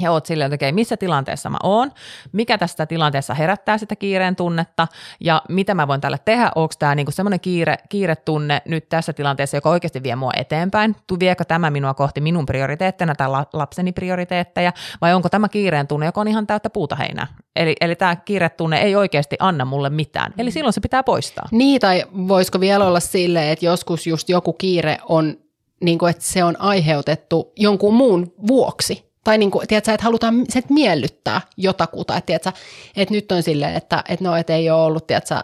ja 0.00 0.12
oot 0.12 0.26
silleen, 0.26 0.46
että 0.46 0.54
okei, 0.54 0.72
missä 0.72 0.96
tilanteessa 0.96 1.50
mä 1.50 1.56
oon, 1.62 1.92
mikä 2.32 2.58
tästä 2.58 2.86
tilanteessa 2.86 3.34
herättää 3.34 3.78
sitä 3.78 3.96
kiireen 3.96 4.36
tunnetta? 4.36 4.88
Ja 5.20 5.42
mitä 5.48 5.74
mä 5.74 5.88
voin 5.88 6.00
tälle 6.00 6.18
tehdä, 6.24 6.50
onko 6.54 6.74
tämä 6.78 6.94
niinku 6.94 7.12
semmoinen 7.12 7.40
kiire, 7.40 7.76
kiiretunne 7.88 8.62
nyt 8.64 8.88
tässä 8.88 9.12
tilanteessa, 9.12 9.56
joka 9.56 9.70
oikeasti 9.70 10.02
vie 10.02 10.16
mua 10.16 10.30
eteenpäin, 10.36 10.96
tu 11.06 11.16
viekö 11.20 11.44
tämä 11.44 11.70
minua 11.70 11.94
kohti 11.94 12.20
minun 12.20 12.46
prioriteetteina 12.46 13.14
tai 13.14 13.28
lapseni 13.52 13.92
prioriteetteja, 13.92 14.72
vai 15.00 15.14
onko 15.14 15.28
tämä 15.28 15.48
kiireen 15.48 15.86
tunne, 15.86 16.06
joka 16.06 16.20
on 16.20 16.28
ihan 16.28 16.46
täyttä 16.46 16.70
puuta 16.70 16.96
heinää. 16.96 17.26
Eli, 17.56 17.76
eli 17.80 17.96
tämä 17.96 18.16
kiiretunne 18.16 18.78
ei 18.78 18.96
oikeasti 18.96 19.36
anna 19.38 19.64
mulle 19.64 19.90
mitään, 19.90 20.34
eli 20.38 20.50
silloin 20.50 20.72
se 20.72 20.80
pitää 20.80 21.02
poistaa. 21.02 21.48
Niin, 21.50 21.80
tai 21.80 22.04
voisiko 22.28 22.60
vielä 22.60 22.86
olla 22.86 23.00
silleen, 23.00 23.52
että 23.52 23.64
joskus 23.64 24.06
just 24.06 24.28
joku 24.28 24.52
kiire 24.52 24.98
on, 25.08 25.36
niin 25.80 25.98
kuin, 25.98 26.10
että 26.10 26.24
se 26.24 26.44
on 26.44 26.60
aiheutettu 26.60 27.52
jonkun 27.56 27.94
muun 27.94 28.32
vuoksi, 28.46 29.07
tai 29.28 29.38
niin 29.38 29.50
kuin, 29.50 29.68
tiedätkö, 29.68 29.92
että 29.92 30.04
halutaan 30.04 30.44
se, 30.48 30.58
että 30.58 30.74
miellyttää 30.74 31.40
jotakuta. 31.56 32.16
Että, 32.16 32.26
tiedätkö, 32.26 32.52
että 32.96 33.14
nyt 33.14 33.32
on 33.32 33.42
silleen, 33.42 33.74
että, 33.74 34.04
että 34.08 34.24
no, 34.24 34.36
että 34.36 34.54
ei 34.54 34.70
ole 34.70 34.82
ollut, 34.82 35.06
tiedätkö, 35.06 35.34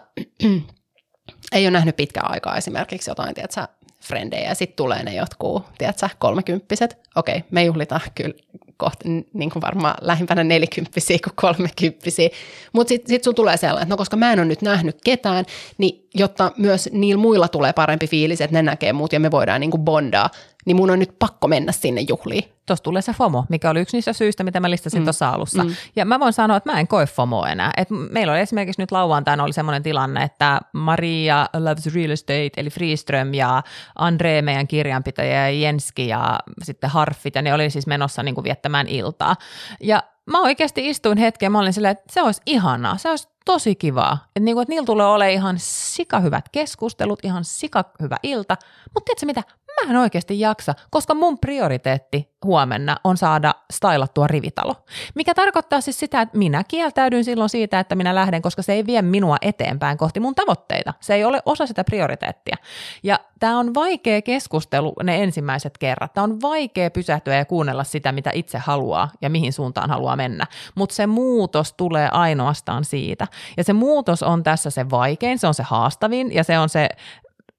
ei 1.55 1.65
ole 1.65 1.71
nähnyt 1.71 1.95
pitkään 1.95 2.31
aikaa 2.31 2.57
esimerkiksi 2.57 3.11
jotain, 3.11 3.35
tiedätkö, 3.35 3.67
frendejä, 4.01 4.49
ja 4.49 4.55
sitten 4.55 4.75
tulee 4.75 5.03
ne 5.03 5.15
jotkut, 5.15 5.63
tiedätkö, 5.77 6.09
kolmekymppiset. 6.19 6.97
Okei, 7.15 7.43
me 7.51 7.63
juhlitaan 7.63 8.01
kyllä 8.15 8.33
kohta 8.77 9.09
niin 9.33 9.49
kuin 9.49 9.61
varmaan 9.61 9.95
lähimpänä 10.01 10.43
nelikymppisiä 10.43 11.17
kuin 11.23 11.33
kolmekymppisiä. 11.35 12.29
Mutta 12.73 12.89
sitten 12.89 13.09
sit 13.09 13.23
sun 13.23 13.35
tulee 13.35 13.57
sellainen, 13.57 13.83
että 13.83 13.93
no 13.93 13.97
koska 13.97 14.17
mä 14.17 14.33
en 14.33 14.39
ole 14.39 14.45
nyt 14.45 14.61
nähnyt 14.61 14.97
ketään, 15.03 15.45
niin 15.77 16.09
jotta 16.13 16.51
myös 16.57 16.89
niillä 16.91 17.21
muilla 17.21 17.47
tulee 17.47 17.73
parempi 17.73 18.07
fiilis, 18.07 18.41
että 18.41 18.53
ne 18.57 18.61
näkee 18.61 18.93
muut 18.93 19.13
ja 19.13 19.19
me 19.19 19.31
voidaan 19.31 19.61
niin 19.61 19.71
kuin 19.71 19.81
bondaa, 19.81 20.29
niin 20.65 20.75
mun 20.75 20.91
on 20.91 20.99
nyt 20.99 21.15
pakko 21.19 21.47
mennä 21.47 21.71
sinne 21.71 22.01
juhliin. 22.09 22.43
Tuossa 22.65 22.83
tulee 22.83 23.01
se 23.01 23.13
FOMO, 23.13 23.45
mikä 23.49 23.69
oli 23.69 23.81
yksi 23.81 23.97
niistä 23.97 24.13
syistä, 24.13 24.43
mitä 24.43 24.59
mä 24.59 24.71
listasin 24.71 25.01
mm. 25.01 25.05
tuossa 25.05 25.29
alussa. 25.29 25.63
Mm. 25.63 25.75
Ja 25.95 26.05
mä 26.05 26.19
voin 26.19 26.33
sanoa, 26.33 26.57
että 26.57 26.71
mä 26.71 26.79
en 26.79 26.87
koe 26.87 27.05
FOMO 27.05 27.45
enää. 27.45 27.71
Et 27.77 27.87
meillä 27.89 28.33
oli 28.33 28.39
esimerkiksi 28.39 28.81
nyt 28.81 28.91
lauantaina 28.91 29.43
oli 29.43 29.53
semmoinen 29.53 29.83
tilanne, 29.83 30.23
että 30.23 30.61
Maria 30.73 31.45
Loves 31.53 31.95
Real 31.95 32.09
Estate, 32.09 32.51
eli 32.57 32.69
Freeström 32.69 33.33
ja 33.33 33.63
Andre, 33.95 34.41
meidän 34.41 34.67
kirjanpitäjä, 34.67 35.49
ja 35.49 35.49
Jenski 35.49 36.07
ja 36.07 36.39
sitten 36.63 36.89
Harfit, 36.89 37.35
ja 37.35 37.41
ne 37.41 37.53
oli 37.53 37.69
siis 37.69 37.87
menossa 37.87 38.23
niin 38.23 38.35
kuin 38.35 38.43
viettämään 38.43 38.87
iltaa. 38.87 39.35
Ja 39.81 40.03
mä 40.25 40.41
oikeasti 40.41 40.89
istuin 40.89 41.17
hetken, 41.17 41.51
mä 41.51 41.59
olin 41.59 41.73
silleen, 41.73 41.91
että 41.91 42.13
se 42.13 42.21
olisi 42.21 42.41
ihanaa, 42.45 42.97
se 42.97 43.09
olisi 43.09 43.27
tosi 43.45 43.75
kivaa. 43.75 44.17
Että, 44.27 44.39
niinku, 44.39 44.61
että 44.61 44.71
niillä 44.71 44.85
tulee 44.85 45.05
olemaan 45.05 45.33
ihan 45.33 45.55
sika 45.59 46.19
hyvät 46.19 46.49
keskustelut, 46.51 47.19
ihan 47.23 47.43
sika 47.43 47.85
hyvä 48.01 48.17
ilta. 48.23 48.57
Mutta 48.93 49.05
tiedätkö 49.05 49.25
mitä, 49.25 49.43
mä 49.83 49.91
en 49.91 49.97
oikeasti 49.97 50.39
jaksa, 50.39 50.73
koska 50.89 51.13
mun 51.13 51.39
prioriteetti 51.39 52.35
huomenna 52.45 52.97
on 53.03 53.17
saada 53.17 53.55
stylattua 53.73 54.27
rivitalo. 54.27 54.75
Mikä 55.15 55.33
tarkoittaa 55.33 55.81
siis 55.81 55.99
sitä, 55.99 56.21
että 56.21 56.37
minä 56.37 56.63
kieltäydyn 56.67 57.23
silloin 57.23 57.49
siitä, 57.49 57.79
että 57.79 57.95
minä 57.95 58.15
lähden, 58.15 58.41
koska 58.41 58.61
se 58.61 58.73
ei 58.73 58.85
vie 58.85 59.01
minua 59.01 59.37
eteenpäin 59.41 59.97
kohti 59.97 60.19
mun 60.19 60.35
tavoitteita. 60.35 60.93
Se 60.99 61.13
ei 61.13 61.23
ole 61.23 61.41
osa 61.45 61.67
sitä 61.67 61.83
prioriteettia. 61.83 62.55
Ja 63.03 63.19
tämä 63.39 63.59
on 63.59 63.73
vaikea 63.73 64.21
keskustelu 64.21 64.93
ne 65.03 65.23
ensimmäiset 65.23 65.77
kerrat. 65.77 66.13
Tämä 66.13 66.23
on 66.23 66.41
vaikea 66.41 66.91
pysähtyä 66.91 67.35
ja 67.35 67.45
kuunnella 67.45 67.83
sitä, 67.83 68.11
mitä 68.11 68.31
itse 68.33 68.57
haluaa 68.57 69.09
ja 69.21 69.29
mihin 69.29 69.53
suuntaan 69.53 69.89
haluaa 69.89 70.15
mennä. 70.15 70.47
Mutta 70.75 70.95
se 70.95 71.07
muutos 71.07 71.73
tulee 71.73 72.09
ainoastaan 72.11 72.85
siitä. 72.85 73.27
Ja 73.57 73.63
se 73.63 73.73
muutos 73.73 74.23
on 74.23 74.43
tässä 74.43 74.69
se 74.69 74.89
vaikein, 74.89 75.39
se 75.39 75.47
on 75.47 75.53
se 75.53 75.63
haastavin 75.63 76.33
ja 76.33 76.43
se 76.43 76.59
on 76.59 76.69
se 76.69 76.89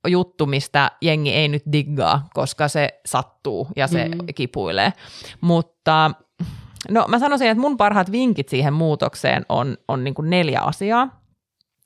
juttu, 0.06 0.46
mistä 0.46 0.90
jengi 1.00 1.32
ei 1.32 1.48
nyt 1.48 1.62
diggaa, 1.72 2.28
koska 2.34 2.68
se 2.68 3.00
sattuu 3.06 3.68
ja 3.76 3.86
se 3.86 4.08
mm. 4.08 4.34
kipuilee. 4.34 4.92
Mutta 5.40 6.10
no 6.90 7.04
mä 7.08 7.18
sanoisin, 7.18 7.48
että 7.48 7.60
mun 7.60 7.76
parhaat 7.76 8.12
vinkit 8.12 8.48
siihen 8.48 8.72
muutokseen 8.72 9.46
on, 9.48 9.76
on 9.88 10.04
niin 10.04 10.14
kuin 10.14 10.30
neljä 10.30 10.60
asiaa. 10.60 11.25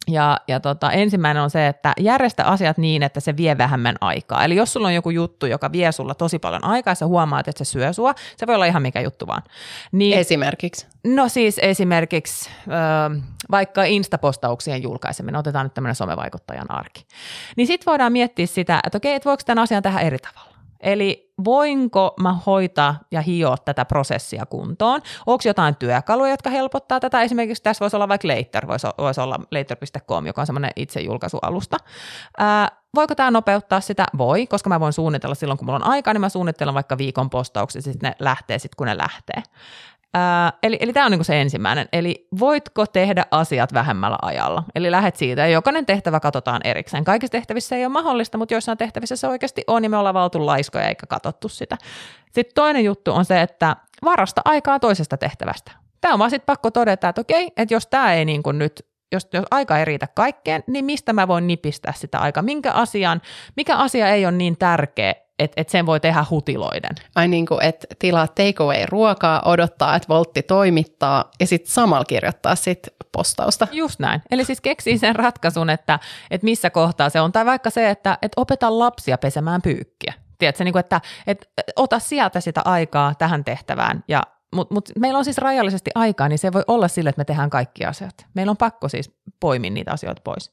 Ja, 0.08 0.38
ja 0.48 0.60
tota, 0.60 0.92
ensimmäinen 0.92 1.42
on 1.42 1.50
se, 1.50 1.66
että 1.66 1.92
järjestä 2.00 2.44
asiat 2.44 2.78
niin, 2.78 3.02
että 3.02 3.20
se 3.20 3.36
vie 3.36 3.58
vähemmän 3.58 3.96
aikaa. 4.00 4.44
Eli 4.44 4.56
jos 4.56 4.72
sulla 4.72 4.86
on 4.86 4.94
joku 4.94 5.10
juttu, 5.10 5.46
joka 5.46 5.72
vie 5.72 5.92
sulla 5.92 6.14
tosi 6.14 6.38
paljon 6.38 6.64
aikaa, 6.64 6.90
ja 6.90 6.94
sä 6.94 7.06
huomaat, 7.06 7.48
että 7.48 7.64
se 7.64 7.70
syö 7.70 7.92
sua, 7.92 8.14
se 8.36 8.46
voi 8.46 8.54
olla 8.54 8.66
ihan 8.66 8.82
mikä 8.82 9.00
juttu 9.00 9.26
vaan. 9.26 9.42
Niin, 9.92 10.18
esimerkiksi? 10.18 10.86
No 11.04 11.28
siis 11.28 11.58
esimerkiksi 11.62 12.50
äh, 12.50 13.22
vaikka 13.50 13.84
instapostauksien 13.84 14.82
julkaiseminen, 14.82 15.38
otetaan 15.38 15.66
nyt 15.66 15.74
tämmöinen 15.74 15.94
somevaikuttajan 15.94 16.70
arki. 16.70 17.06
Niin 17.56 17.66
sitten 17.66 17.90
voidaan 17.90 18.12
miettiä 18.12 18.46
sitä, 18.46 18.80
että 18.86 18.96
okei, 18.96 19.14
että 19.14 19.28
voiko 19.28 19.42
tämän 19.46 19.62
asian 19.62 19.82
tehdä 19.82 20.00
eri 20.00 20.18
tavalla. 20.18 20.56
Eli 20.80 21.29
voinko 21.44 22.14
mä 22.20 22.32
hoitaa 22.46 22.98
ja 23.10 23.20
hioa 23.20 23.56
tätä 23.64 23.84
prosessia 23.84 24.46
kuntoon? 24.46 25.00
Onko 25.26 25.42
jotain 25.46 25.76
työkaluja, 25.76 26.30
jotka 26.30 26.50
helpottaa 26.50 27.00
tätä? 27.00 27.22
Esimerkiksi 27.22 27.62
tässä 27.62 27.82
voisi 27.82 27.96
olla 27.96 28.08
vaikka 28.08 28.28
Later, 28.28 28.66
voisi, 28.66 28.86
voisi 28.98 29.20
olla 29.20 29.40
later.com, 29.50 30.26
joka 30.26 30.42
on 30.42 30.46
semmoinen 30.46 30.70
itsejulkaisualusta. 30.76 31.76
Ää, 32.38 32.68
voiko 32.94 33.14
tämä 33.14 33.30
nopeuttaa 33.30 33.80
sitä? 33.80 34.04
Voi, 34.18 34.46
koska 34.46 34.68
mä 34.68 34.80
voin 34.80 34.92
suunnitella 34.92 35.34
silloin, 35.34 35.58
kun 35.58 35.66
mulla 35.66 35.76
on 35.76 35.90
aikaa, 35.90 36.14
niin 36.14 36.20
mä 36.20 36.28
suunnittelen 36.28 36.74
vaikka 36.74 36.98
viikon 36.98 37.30
postauksia, 37.30 37.82
sitten 37.82 38.08
ne 38.08 38.16
lähtee 38.18 38.58
sitten, 38.58 38.76
kun 38.76 38.86
ne 38.86 38.96
lähtee. 38.96 39.42
Ää, 40.14 40.52
eli 40.62 40.76
eli 40.80 40.92
tämä 40.92 41.06
on 41.06 41.12
niinku 41.12 41.24
se 41.24 41.40
ensimmäinen. 41.40 41.88
Eli 41.92 42.28
voitko 42.40 42.86
tehdä 42.86 43.26
asiat 43.30 43.74
vähemmällä 43.74 44.18
ajalla? 44.22 44.64
Eli 44.74 44.90
lähet 44.90 45.16
siitä, 45.16 45.42
ja 45.42 45.48
jokainen 45.48 45.86
tehtävä 45.86 46.20
katsotaan 46.20 46.60
erikseen. 46.64 47.04
Kaikissa 47.04 47.32
tehtävissä 47.32 47.76
ei 47.76 47.84
ole 47.84 47.92
mahdollista, 47.92 48.38
mutta 48.38 48.54
joissain 48.54 48.78
tehtävissä 48.78 49.16
se 49.16 49.26
oikeasti 49.28 49.64
on, 49.66 49.84
ja 49.84 49.90
me 49.90 49.96
ollaan 49.96 50.14
valtu 50.14 50.46
laiskoja 50.46 50.88
eikä 50.88 51.06
katsottu 51.06 51.48
sitä. 51.48 51.76
Sitten 52.32 52.54
toinen 52.54 52.84
juttu 52.84 53.12
on 53.12 53.24
se, 53.24 53.40
että 53.40 53.76
varasta 54.04 54.42
aikaa 54.44 54.80
toisesta 54.80 55.16
tehtävästä. 55.16 55.72
Tämä 56.00 56.14
on 56.14 56.18
vaan 56.18 56.30
sitten 56.30 56.46
pakko 56.46 56.70
todeta, 56.70 57.08
että 57.08 57.20
okei, 57.20 57.52
että 57.56 57.74
jos 57.74 57.86
tämä 57.86 58.14
ei 58.14 58.24
niin 58.24 58.42
nyt 58.52 58.90
jos, 59.12 59.28
jos 59.32 59.44
aika 59.50 59.78
ei 59.78 59.84
riitä 59.84 60.06
kaikkeen, 60.14 60.64
niin 60.66 60.84
mistä 60.84 61.12
mä 61.12 61.28
voin 61.28 61.46
nipistää 61.46 61.92
sitä 61.92 62.18
aikaa? 62.18 62.42
Minkä 62.42 62.72
asian, 62.72 63.22
mikä 63.56 63.76
asia 63.76 64.08
ei 64.08 64.26
ole 64.26 64.32
niin 64.32 64.56
tärkeä, 64.58 65.14
että 65.40 65.60
et 65.60 65.68
sen 65.68 65.86
voi 65.86 66.00
tehdä 66.00 66.24
hutiloiden. 66.30 66.90
Ai 67.14 67.28
niin 67.28 67.46
kuin, 67.46 67.62
että 67.62 67.86
tilaa 67.98 68.28
takeaway-ruokaa, 68.28 69.42
odottaa, 69.44 69.96
että 69.96 70.08
Voltti 70.08 70.42
toimittaa 70.42 71.30
ja 71.40 71.46
sitten 71.46 71.72
samalla 71.72 72.04
kirjoittaa 72.04 72.54
sit 72.54 72.88
postausta. 73.12 73.68
Just 73.72 74.00
näin. 74.00 74.22
Eli 74.30 74.44
siis 74.44 74.60
keksii 74.60 74.98
sen 74.98 75.16
ratkaisun, 75.16 75.70
että, 75.70 75.98
että 76.30 76.44
missä 76.44 76.70
kohtaa 76.70 77.10
se 77.10 77.20
on. 77.20 77.32
Tai 77.32 77.46
vaikka 77.46 77.70
se, 77.70 77.90
että, 77.90 78.18
että 78.22 78.40
opeta 78.40 78.78
lapsia 78.78 79.18
pesemään 79.18 79.62
pyykkiä. 79.62 80.14
Tiedätkö, 80.38 80.64
niin 80.64 80.72
kuin, 80.72 80.80
että, 80.80 81.00
että 81.26 81.46
ota 81.76 81.98
sieltä 81.98 82.40
sitä 82.40 82.62
aikaa 82.64 83.14
tähän 83.14 83.44
tehtävään 83.44 84.04
ja 84.08 84.22
mutta 84.54 84.74
mut 84.74 84.88
meillä 84.98 85.18
on 85.18 85.24
siis 85.24 85.38
rajallisesti 85.38 85.90
aikaa, 85.94 86.28
niin 86.28 86.38
se 86.38 86.52
voi 86.52 86.64
olla 86.66 86.88
sille, 86.88 87.10
että 87.10 87.20
me 87.20 87.24
tehdään 87.24 87.50
kaikki 87.50 87.84
asiat. 87.84 88.26
Meillä 88.34 88.50
on 88.50 88.56
pakko 88.56 88.88
siis 88.88 89.14
poimia 89.40 89.70
niitä 89.70 89.92
asioita 89.92 90.22
pois. 90.24 90.52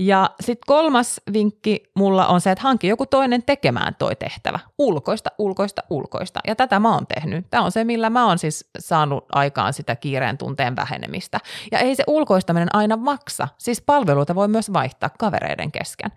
Ja 0.00 0.30
sitten 0.40 0.66
kolmas 0.66 1.20
vinkki 1.32 1.82
mulla 1.94 2.26
on 2.26 2.40
se, 2.40 2.50
että 2.50 2.62
hanki 2.62 2.88
joku 2.88 3.06
toinen 3.06 3.42
tekemään 3.42 3.94
toi 3.98 4.16
tehtävä. 4.16 4.58
Ulkoista, 4.78 5.30
ulkoista, 5.38 5.82
ulkoista. 5.90 6.40
Ja 6.46 6.56
tätä 6.56 6.80
mä 6.80 6.94
oon 6.94 7.06
tehnyt. 7.06 7.46
Tämä 7.50 7.62
on 7.62 7.72
se, 7.72 7.84
millä 7.84 8.10
mä 8.10 8.26
oon 8.26 8.38
siis 8.38 8.70
saanut 8.78 9.24
aikaan 9.32 9.72
sitä 9.72 9.96
kiireen 9.96 10.38
tunteen 10.38 10.76
vähenemistä. 10.76 11.40
Ja 11.72 11.78
ei 11.78 11.94
se 11.94 12.04
ulkoistaminen 12.06 12.68
aina 12.72 12.96
maksa. 12.96 13.48
Siis 13.58 13.82
palveluita 13.82 14.34
voi 14.34 14.48
myös 14.48 14.72
vaihtaa 14.72 15.10
kavereiden 15.18 15.72
kesken. 15.72 16.10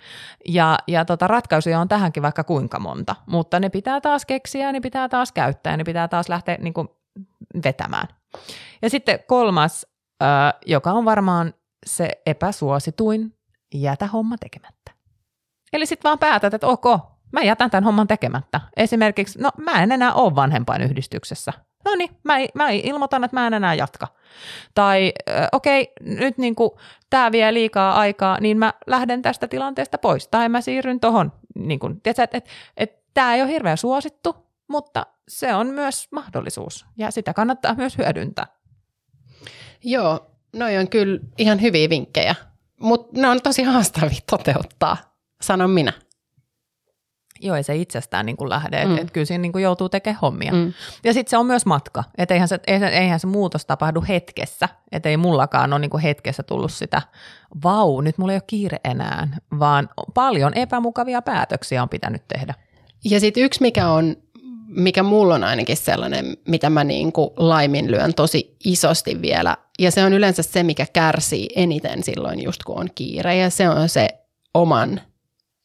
Ja, 0.48 0.80
ja 0.88 1.06
tota, 1.06 1.28
ratkaisuja 1.28 1.80
on 1.80 1.88
tähänkin 1.88 2.24
vaikka 2.24 2.44
kuinka 2.44 2.80
monta. 2.80 3.16
Mutta 3.26 3.60
ne 3.60 3.70
pitää 3.70 4.02
taas 4.02 4.26
keksiä, 4.26 4.72
ne 4.72 4.80
pitää 4.80 5.10
taas 5.10 5.32
käyttää, 5.32 5.78
ne 5.78 5.84
pitää 5.84 6.08
taas 6.08 6.30
lähteä 6.30 6.58
niin 6.62 6.74
kuin, 6.74 6.88
vetämään. 7.64 8.08
Ja 8.82 8.90
sitten 8.90 9.20
kolmas, 9.28 9.88
äh, 10.24 10.54
joka 10.66 10.92
on 10.92 11.06
varmaan 11.06 11.54
se 11.86 12.10
epäsuosituin 12.26 13.36
jätä 13.74 14.08
homma 14.08 14.38
tekemättä. 14.38 14.92
Eli 15.74 15.86
sitten 15.86 16.10
vaan 16.10 16.20
päätät, 16.20 16.54
että 16.54 16.68
ok, 16.68 16.86
mä 17.32 17.42
jätän 17.42 17.72
tämän 17.72 17.84
homman 17.84 18.08
tekemättä. 18.08 18.62
Esimerkiksi, 18.78 19.40
no 19.42 19.50
mä 19.58 19.84
en 19.84 19.92
enää 19.92 20.14
ole 20.14 20.36
vanhempainyhdistyksessä. 20.36 21.54
No 21.86 21.96
niin, 21.96 22.10
mä, 22.24 22.34
mä 22.54 22.70
ilmoitan, 22.70 23.24
että 23.24 23.38
mä 23.38 23.48
en 23.48 23.54
enää 23.54 23.74
jatka. 23.74 24.08
Tai 24.74 25.14
okei, 25.52 25.82
okay, 25.82 26.16
nyt 26.16 26.38
niin 26.38 26.56
tämä 27.10 27.32
vie 27.32 27.54
liikaa 27.54 28.00
aikaa, 28.00 28.38
niin 28.40 28.58
mä 28.58 28.74
lähden 28.88 29.22
tästä 29.22 29.48
tilanteesta 29.48 29.98
pois. 29.98 30.28
Tai 30.28 30.50
mä 30.50 30.62
siirryn 30.62 31.00
tuohon, 31.00 31.32
niin 31.56 31.80
että 32.06 32.24
et, 32.24 32.36
et, 32.36 32.50
et, 32.78 33.14
tämä 33.14 33.36
ei 33.36 33.42
ole 33.42 33.52
hirveän 33.52 33.78
suosittu, 33.78 34.36
mutta 34.68 35.06
se 35.28 35.56
on 35.56 35.68
myös 35.68 36.08
mahdollisuus 36.12 36.86
ja 36.98 37.12
sitä 37.12 37.34
kannattaa 37.34 37.76
myös 37.76 37.98
hyödyntää. 37.98 38.48
Joo, 39.84 40.31
noi 40.54 40.78
on 40.78 40.90
kyllä 40.90 41.20
ihan 41.38 41.62
hyviä 41.62 41.90
vinkkejä. 41.90 42.36
Mutta 42.80 43.22
ne 43.22 43.28
on 43.28 43.42
tosi 43.42 43.64
haastavia 43.64 44.20
toteuttaa, 44.30 44.98
sanon 45.42 45.70
minä. 45.70 45.94
Joo, 47.44 47.56
ei 47.56 47.64
se 47.64 47.76
itsestään 47.76 48.26
niin 48.26 48.38
kuin 48.38 48.50
lähde, 48.50 48.86
mm. 48.86 48.98
että 48.98 49.14
kyllä 49.14 49.26
siinä 49.26 49.42
niin 49.42 49.52
kuin 49.52 49.64
joutuu 49.64 49.90
tekemään 49.90 50.20
hommia. 50.22 50.52
Mm. 50.52 50.74
Ja 51.04 51.14
sitten 51.14 51.30
se 51.30 51.38
on 51.38 51.46
myös 51.46 51.66
matka, 51.66 52.04
että 52.18 52.34
eihän 52.34 52.48
se, 52.48 52.60
eihän 52.92 53.20
se 53.20 53.28
muutos 53.28 53.66
tapahdu 53.66 54.04
hetkessä, 54.08 54.70
että 54.92 55.10
ei 55.10 55.18
mullakaan 55.18 55.74
ole 55.74 55.80
niin 55.80 55.90
kuin 55.90 56.04
hetkessä 56.04 56.44
tullut 56.44 56.72
sitä, 56.72 57.02
vau, 57.64 58.02
nyt 58.02 58.18
mulla 58.18 58.34
ei 58.34 58.36
ole 58.36 58.44
kiire 58.48 58.78
enää, 58.84 59.28
vaan 59.60 59.90
paljon 60.14 60.54
epämukavia 60.54 61.22
päätöksiä 61.22 61.84
on 61.84 61.90
pitänyt 61.90 62.24
tehdä. 62.28 62.54
Ja 63.06 63.20
sitten 63.20 63.44
yksi, 63.44 63.62
mikä 63.62 63.88
on 63.88 64.16
mikä 64.72 65.04
mulla 65.04 65.36
on 65.36 65.44
ainakin 65.44 65.78
sellainen, 65.78 66.38
mitä 66.48 66.70
mä 66.70 66.84
niin 66.84 67.12
kuin 67.12 67.30
laiminlyön 67.38 68.14
tosi 68.14 68.56
isosti 68.66 69.22
vielä. 69.22 69.58
Ja 69.80 69.92
se 69.92 70.04
on 70.04 70.14
yleensä 70.14 70.44
se, 70.44 70.64
mikä 70.64 70.86
kärsii 70.94 71.50
eniten 71.56 72.04
silloin 72.04 72.44
just 72.44 72.64
kun 72.64 72.80
on 72.80 72.90
kiire. 72.96 73.36
Ja 73.36 73.50
se 73.50 73.70
on 73.70 73.90
se 73.90 74.08
oman, 74.54 75.02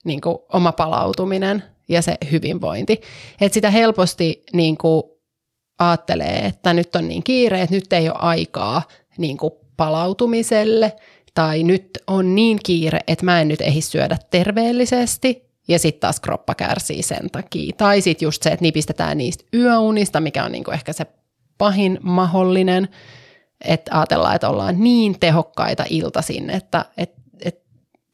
niin 0.05 0.21
kuin, 0.21 0.39
oma 0.53 0.73
palautuminen 0.73 1.63
ja 1.89 2.03
se 2.03 2.17
hyvinvointi. 2.31 3.01
Että 3.41 3.55
sitä 3.55 3.71
helposti 3.71 4.43
niin 4.53 4.79
kuin 4.79 5.03
ajattelee, 5.79 6.39
että 6.47 6.75
nyt 6.75 6.97
on 6.97 7.09
niin 7.09 7.23
kiire, 7.23 7.63
että 7.63 7.75
nyt 7.75 7.93
ei 7.93 8.09
ole 8.09 8.19
aikaa 8.19 8.83
niin 9.19 9.37
kuin 9.37 9.53
palautumiselle. 9.77 10.97
Tai 11.35 11.63
nyt 11.63 11.99
on 12.07 12.35
niin 12.35 12.59
kiire, 12.65 13.01
että 13.07 13.25
mä 13.25 13.41
en 13.41 13.49
nyt 13.49 13.61
ehdi 13.61 13.81
syödä 13.81 14.19
terveellisesti 14.31 15.46
ja 15.69 15.79
sitten 15.79 16.01
taas 16.01 16.21
kroppa 16.21 16.55
kärsii 16.55 17.03
sen 17.03 17.31
takia. 17.31 17.73
Tai 17.77 18.01
sitten 18.01 18.27
just 18.27 18.43
se, 18.43 18.51
että 18.51 18.63
nipistetään 18.63 19.19
niistä 19.19 19.45
yöunista, 19.55 20.21
mikä 20.21 20.45
on 20.45 20.53
niinku 20.53 20.71
ehkä 20.71 20.93
se 20.93 21.07
pahin 21.59 21.99
mahdollinen, 22.03 22.89
että 23.65 23.99
ajatellaan, 23.99 24.35
että 24.35 24.49
ollaan 24.49 24.81
niin 24.81 25.21
tehokkaita 25.21 25.85
iltaisin, 25.91 26.51
että 26.51 26.85
et, 26.97 27.13
et, 27.45 27.63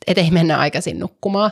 et 0.07 0.19
ei 0.19 0.31
mennä 0.31 0.59
aikaisin 0.59 0.99
nukkumaan. 0.99 1.51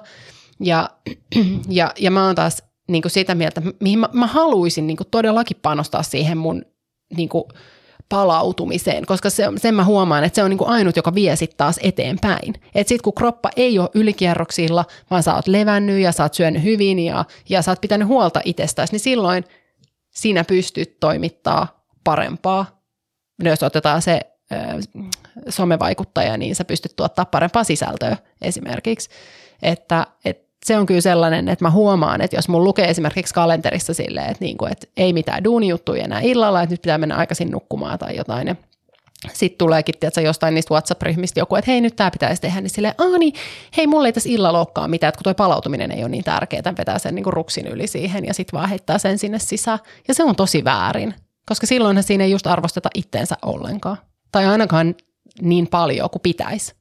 Ja, 0.60 0.90
ja, 1.68 1.92
ja 1.98 2.10
mä 2.10 2.26
oon 2.26 2.34
taas 2.34 2.62
niinku 2.88 3.08
sitä 3.08 3.34
mieltä, 3.34 3.62
mihin 3.80 3.98
mä, 3.98 4.08
mä 4.12 4.26
haluaisin 4.26 4.86
niinku 4.86 5.04
todellakin 5.04 5.56
panostaa 5.62 6.02
siihen 6.02 6.38
mun 6.38 6.64
niinku, 7.16 7.48
palautumiseen, 8.11 9.07
koska 9.07 9.31
se, 9.31 9.44
sen 9.57 9.75
mä 9.75 9.85
huomaan, 9.85 10.25
että 10.25 10.35
se 10.35 10.42
on 10.42 10.51
niin 10.51 10.59
kuin 10.59 10.70
ainut, 10.70 10.96
joka 10.96 11.14
vie 11.14 11.37
sitten 11.37 11.57
taas 11.57 11.81
eteenpäin. 11.83 12.55
Että 12.75 12.88
sitten 12.88 13.03
kun 13.03 13.14
kroppa 13.14 13.51
ei 13.57 13.79
ole 13.79 13.88
ylikierroksilla, 13.94 14.85
vaan 15.11 15.23
sä 15.23 15.35
oot 15.35 15.46
levännyt 15.46 16.01
ja 16.01 16.12
sä 16.12 16.23
oot 16.23 16.35
syönyt 16.35 16.62
hyvin 16.62 16.99
ja, 16.99 17.25
ja 17.49 17.62
sä 17.62 17.70
oot 17.70 17.81
pitänyt 17.81 18.09
huolta 18.09 18.40
itsestäsi, 18.44 18.92
niin 18.92 19.01
silloin 19.01 19.44
sinä 20.11 20.44
pystyt 20.44 21.01
toimittaa 21.01 21.85
parempaa. 22.05 22.81
No 23.42 23.51
jos 23.51 23.62
otetaan 23.62 24.03
se 24.03 24.20
ö, 24.53 24.57
somevaikuttaja, 25.49 26.37
niin 26.37 26.57
sä 26.57 26.64
pystyt 26.64 26.96
tuottaa 26.96 27.25
parempaa 27.25 27.64
sisältöä 27.64 28.16
esimerkiksi. 28.42 29.11
Että, 29.62 30.07
et 30.25 30.49
se 30.66 30.79
on 30.79 30.87
kyllä 30.87 31.01
sellainen, 31.01 31.49
että 31.49 31.64
mä 31.64 31.70
huomaan, 31.70 32.20
että 32.20 32.37
jos 32.37 32.49
mun 32.49 32.64
lukee 32.64 32.90
esimerkiksi 32.90 33.35
kalenterissa 33.35 33.94
silleen, 33.94 34.31
että, 34.31 34.44
niinku, 34.44 34.66
että 34.66 34.87
ei 34.96 35.12
mitään 35.12 35.44
duunijuttuja 35.44 36.05
enää 36.05 36.20
illalla, 36.20 36.62
että 36.62 36.73
nyt 36.73 36.83
pitää 36.83 36.99
mennä 36.99 37.16
aikaisin 37.16 37.51
nukkumaan 37.51 37.99
tai 37.99 38.16
jotain, 38.16 38.57
sitten 39.33 39.59
tuleekin 39.59 39.94
tiedätkö, 40.01 40.20
jostain 40.20 40.55
niistä 40.55 40.75
WhatsApp-ryhmistä 40.75 41.40
joku, 41.40 41.57
että 41.57 41.70
hei 41.70 41.81
nyt 41.81 41.96
tämä 41.96 42.11
pitäisi 42.11 42.42
tehdä, 42.42 42.61
niin 42.61 42.70
silleen, 42.70 42.94
aah 42.99 43.18
niin, 43.18 43.35
hei 43.77 43.87
mulle 43.87 44.09
ei 44.09 44.12
tässä 44.12 44.29
illalla 44.29 44.59
olekaan 44.59 44.90
mitään, 44.90 45.09
että 45.09 45.18
kun 45.18 45.25
toi 45.25 45.35
palautuminen 45.35 45.90
ei 45.90 46.03
ole 46.03 46.09
niin 46.09 46.25
tärkeää, 46.25 46.75
vetää 46.79 46.99
sen 46.99 47.14
niin 47.14 47.25
kuin 47.25 47.33
ruksin 47.33 47.66
yli 47.66 47.87
siihen 47.87 48.25
ja 48.25 48.35
sitten 48.35 48.59
vaan 48.59 48.68
heittää 48.68 48.99
sen 48.99 49.18
sinne 49.18 49.38
sisään. 49.38 49.79
Ja 50.09 50.14
se 50.14 50.25
on 50.25 50.37
tosi 50.37 50.64
väärin, 50.64 51.14
koska 51.46 51.66
silloinhan 51.66 52.03
siinä 52.03 52.25
ei 52.25 52.31
just 52.31 52.46
arvosteta 52.46 52.88
itteensä 52.94 53.37
ollenkaan. 53.42 53.96
Tai 54.33 54.46
ainakaan 54.46 54.94
niin 55.40 55.66
paljon 55.66 56.11
kuin 56.11 56.23
pitäisi. 56.23 56.75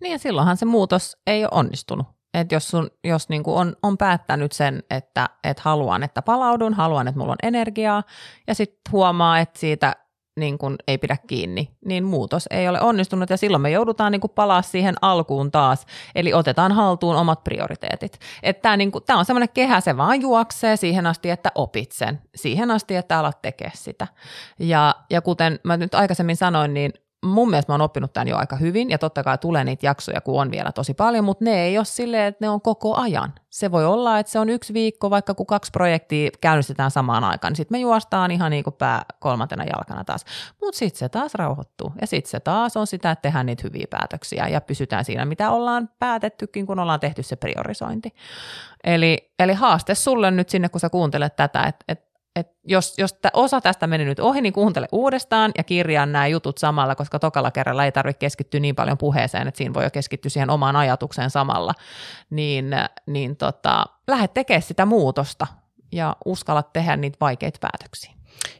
Niin 0.00 0.12
ja 0.12 0.18
silloinhan 0.18 0.56
se 0.56 0.64
muutos 0.64 1.16
ei 1.26 1.44
ole 1.44 1.50
onnistunut. 1.52 2.06
Että 2.34 2.54
jos, 2.54 2.68
sun, 2.68 2.90
jos 3.04 3.28
niinku 3.28 3.56
on, 3.56 3.76
on 3.82 3.98
päättänyt 3.98 4.52
sen, 4.52 4.82
että 4.90 5.28
et 5.44 5.60
haluan, 5.60 6.02
että 6.02 6.22
palaudun, 6.22 6.74
haluan, 6.74 7.08
että 7.08 7.18
mulla 7.18 7.32
on 7.32 7.48
energiaa, 7.48 8.02
ja 8.46 8.54
sitten 8.54 8.92
huomaa, 8.92 9.38
että 9.38 9.60
siitä 9.60 9.92
niin 10.36 10.58
kuin 10.58 10.76
ei 10.88 10.98
pidä 10.98 11.16
kiinni, 11.26 11.70
niin 11.84 12.04
muutos 12.04 12.46
ei 12.50 12.68
ole 12.68 12.80
onnistunut 12.80 13.30
ja 13.30 13.36
silloin 13.36 13.60
me 13.60 13.70
joudutaan 13.70 14.12
niin 14.12 14.20
palaa 14.34 14.62
siihen 14.62 14.94
alkuun 15.02 15.50
taas, 15.50 15.86
eli 16.14 16.34
otetaan 16.34 16.72
haltuun 16.72 17.16
omat 17.16 17.44
prioriteetit. 17.44 18.20
Tämä, 18.62 18.76
niin 18.76 18.92
on 19.14 19.24
semmoinen 19.24 19.48
kehä, 19.54 19.80
se 19.80 19.96
vaan 19.96 20.20
juoksee 20.20 20.76
siihen 20.76 21.06
asti, 21.06 21.30
että 21.30 21.52
opit 21.54 21.92
sen, 21.92 22.22
siihen 22.34 22.70
asti, 22.70 22.96
että 22.96 23.18
alat 23.18 23.42
tekemään 23.42 23.76
sitä. 23.76 24.06
Ja, 24.58 24.94
ja 25.10 25.20
kuten 25.22 25.60
mä 25.64 25.76
nyt 25.76 25.94
aikaisemmin 25.94 26.36
sanoin, 26.36 26.74
niin 26.74 26.92
mun 27.24 27.50
mielestä 27.50 27.72
mä 27.72 27.74
oon 27.74 27.80
oppinut 27.80 28.12
tämän 28.12 28.28
jo 28.28 28.36
aika 28.36 28.56
hyvin, 28.56 28.90
ja 28.90 28.98
totta 28.98 29.22
kai 29.22 29.38
tulee 29.38 29.64
niitä 29.64 29.86
jaksoja, 29.86 30.20
kun 30.20 30.40
on 30.40 30.50
vielä 30.50 30.72
tosi 30.72 30.94
paljon, 30.94 31.24
mutta 31.24 31.44
ne 31.44 31.64
ei 31.64 31.78
ole 31.78 31.84
silleen, 31.84 32.26
että 32.26 32.44
ne 32.44 32.48
on 32.48 32.60
koko 32.60 32.94
ajan. 32.96 33.32
Se 33.50 33.70
voi 33.70 33.84
olla, 33.86 34.18
että 34.18 34.32
se 34.32 34.38
on 34.38 34.48
yksi 34.48 34.74
viikko, 34.74 35.10
vaikka 35.10 35.34
kun 35.34 35.46
kaksi 35.46 35.70
projektia 35.72 36.30
käynnistetään 36.40 36.90
samaan 36.90 37.24
aikaan, 37.24 37.50
niin 37.50 37.56
sitten 37.56 37.74
me 37.74 37.80
juostaan 37.80 38.30
ihan 38.30 38.50
niin 38.50 38.64
kuin 38.64 38.74
pää 38.74 39.02
kolmantena 39.18 39.64
jalkana 39.64 40.04
taas. 40.04 40.24
Mutta 40.60 40.78
sitten 40.78 40.98
se 40.98 41.08
taas 41.08 41.34
rauhoittuu, 41.34 41.92
ja 42.00 42.06
sitten 42.06 42.30
se 42.30 42.40
taas 42.40 42.76
on 42.76 42.86
sitä, 42.86 43.10
että 43.10 43.22
tehdään 43.22 43.46
niitä 43.46 43.62
hyviä 43.64 43.86
päätöksiä, 43.90 44.48
ja 44.48 44.60
pysytään 44.60 45.04
siinä, 45.04 45.24
mitä 45.24 45.50
ollaan 45.50 45.88
päätettykin, 45.98 46.66
kun 46.66 46.78
ollaan 46.78 47.00
tehty 47.00 47.22
se 47.22 47.36
priorisointi. 47.36 48.14
Eli, 48.84 49.32
eli 49.38 49.52
haaste 49.52 49.94
sulle 49.94 50.30
nyt 50.30 50.48
sinne, 50.48 50.68
kun 50.68 50.80
sä 50.80 50.90
kuuntelet 50.90 51.36
tätä, 51.36 51.62
että, 51.62 51.84
että 51.88 52.13
et 52.36 52.48
jos, 52.64 52.94
jos 52.98 53.12
t- 53.12 53.26
osa 53.32 53.60
tästä 53.60 53.86
meni 53.86 54.04
nyt 54.04 54.20
ohi, 54.20 54.40
niin 54.40 54.52
kuuntele 54.52 54.88
uudestaan 54.92 55.52
ja 55.58 55.64
kirjaa 55.64 56.06
nämä 56.06 56.26
jutut 56.26 56.58
samalla, 56.58 56.94
koska 56.94 57.18
tokalla 57.18 57.50
kerralla 57.50 57.84
ei 57.84 57.92
tarvitse 57.92 58.18
keskittyä 58.18 58.60
niin 58.60 58.74
paljon 58.74 58.98
puheeseen, 58.98 59.48
että 59.48 59.58
siinä 59.58 59.74
voi 59.74 59.84
jo 59.84 59.90
keskittyä 59.90 60.28
siihen 60.28 60.50
omaan 60.50 60.76
ajatukseen 60.76 61.30
samalla. 61.30 61.74
Niin, 62.30 62.70
niin 63.06 63.36
tota, 63.36 63.84
lähde 64.06 64.28
tekemään 64.28 64.62
sitä 64.62 64.86
muutosta 64.86 65.46
ja 65.92 66.16
uskalla 66.24 66.62
tehdä 66.62 66.96
niitä 66.96 67.16
vaikeita 67.20 67.58
päätöksiä. 67.60 68.12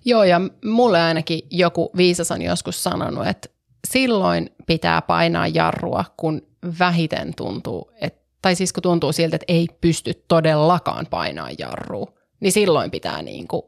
Joo, 0.04 0.24
ja 0.24 0.40
mulle 0.64 1.02
ainakin 1.02 1.40
joku 1.50 1.90
viisas 1.96 2.30
on 2.30 2.42
joskus 2.42 2.82
sanonut, 2.82 3.26
että 3.26 3.48
silloin 3.88 4.50
pitää 4.66 5.02
painaa 5.02 5.46
jarrua, 5.46 6.04
kun 6.16 6.42
vähiten 6.78 7.34
tuntuu, 7.37 7.90
että, 8.00 8.24
tai 8.42 8.54
siis 8.54 8.72
kun 8.72 8.82
tuntuu 8.82 9.12
siltä, 9.12 9.37
että 9.37 9.52
ei 9.52 9.66
pysty 9.80 10.24
todellakaan 10.28 11.06
painaa 11.10 11.48
jarrua 11.58 12.13
niin 12.44 12.52
silloin 12.52 12.90
pitää 12.90 13.22
niin 13.22 13.48
kuin 13.48 13.62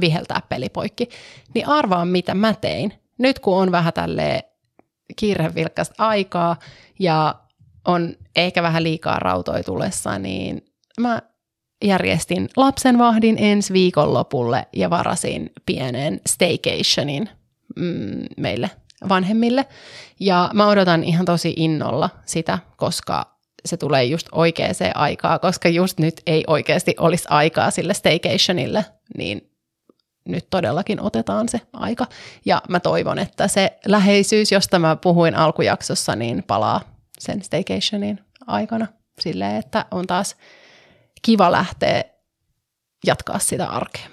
viheltää 0.00 0.42
pelipoikki. 0.48 1.08
Niin 1.54 1.68
arvaa, 1.68 2.04
mitä 2.04 2.34
mä 2.34 2.54
tein. 2.54 2.92
Nyt 3.18 3.38
kun 3.38 3.56
on 3.56 3.72
vähän 3.72 3.92
tälleen 3.92 4.42
kiirevilkkaista 5.16 5.94
aikaa 5.98 6.56
ja 6.98 7.34
on 7.84 8.16
ehkä 8.36 8.62
vähän 8.62 8.82
liikaa 8.82 9.18
rautoja 9.18 9.64
tulessa, 9.64 10.18
niin 10.18 10.64
mä 11.00 11.22
järjestin 11.84 12.48
lapsenvahdin 12.56 13.36
ensi 13.38 13.72
viikonlopulle 13.72 14.66
ja 14.72 14.90
varasin 14.90 15.52
pienen 15.66 16.20
staycationin 16.28 17.28
mm, 17.76 18.24
meille 18.36 18.70
vanhemmille. 19.08 19.66
Ja 20.20 20.50
mä 20.54 20.68
odotan 20.68 21.04
ihan 21.04 21.26
tosi 21.26 21.54
innolla 21.56 22.10
sitä, 22.26 22.58
koska 22.76 23.33
se 23.64 23.76
tulee 23.76 24.04
just 24.04 24.26
oikeaan 24.32 24.74
aikaan, 24.94 25.40
koska 25.40 25.68
just 25.68 25.98
nyt 25.98 26.22
ei 26.26 26.44
oikeasti 26.46 26.94
olisi 26.98 27.24
aikaa 27.30 27.70
sille 27.70 27.94
staycationille, 27.94 28.84
niin 29.18 29.50
nyt 30.28 30.46
todellakin 30.50 31.00
otetaan 31.00 31.48
se 31.48 31.60
aika. 31.72 32.06
Ja 32.44 32.62
mä 32.68 32.80
toivon, 32.80 33.18
että 33.18 33.48
se 33.48 33.78
läheisyys, 33.86 34.52
josta 34.52 34.78
mä 34.78 34.96
puhuin 34.96 35.34
alkujaksossa, 35.34 36.16
niin 36.16 36.42
palaa 36.42 36.80
sen 37.18 37.42
staycationin 37.42 38.20
aikana 38.46 38.86
silleen, 39.20 39.56
että 39.56 39.84
on 39.90 40.06
taas 40.06 40.36
kiva 41.22 41.52
lähteä 41.52 42.04
jatkaa 43.06 43.38
sitä 43.38 43.66
arkea. 43.66 44.06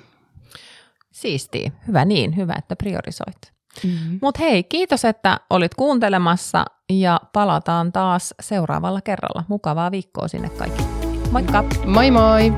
Siistiä. 1.12 1.72
Hyvä 1.88 2.06
niin. 2.06 2.36
Hyvä, 2.36 2.56
että 2.58 2.76
priorisoit. 2.76 3.61
Mm-hmm. 3.84 4.20
Mutta 4.22 4.40
hei, 4.44 4.64
kiitos, 4.64 5.06
että 5.06 5.40
olit 5.50 5.76
kuuntelemassa 5.76 6.66
ja 6.90 7.20
palataan 7.34 7.92
taas 7.92 8.34
seuraavalla 8.40 9.02
kerralla. 9.02 9.44
Mukavaa 9.48 9.92
viikkoa 9.92 10.28
sinne 10.28 10.50
kaikille. 10.50 10.90
Moikka! 11.32 11.64
Moi 11.86 12.12
moi! 12.12 12.54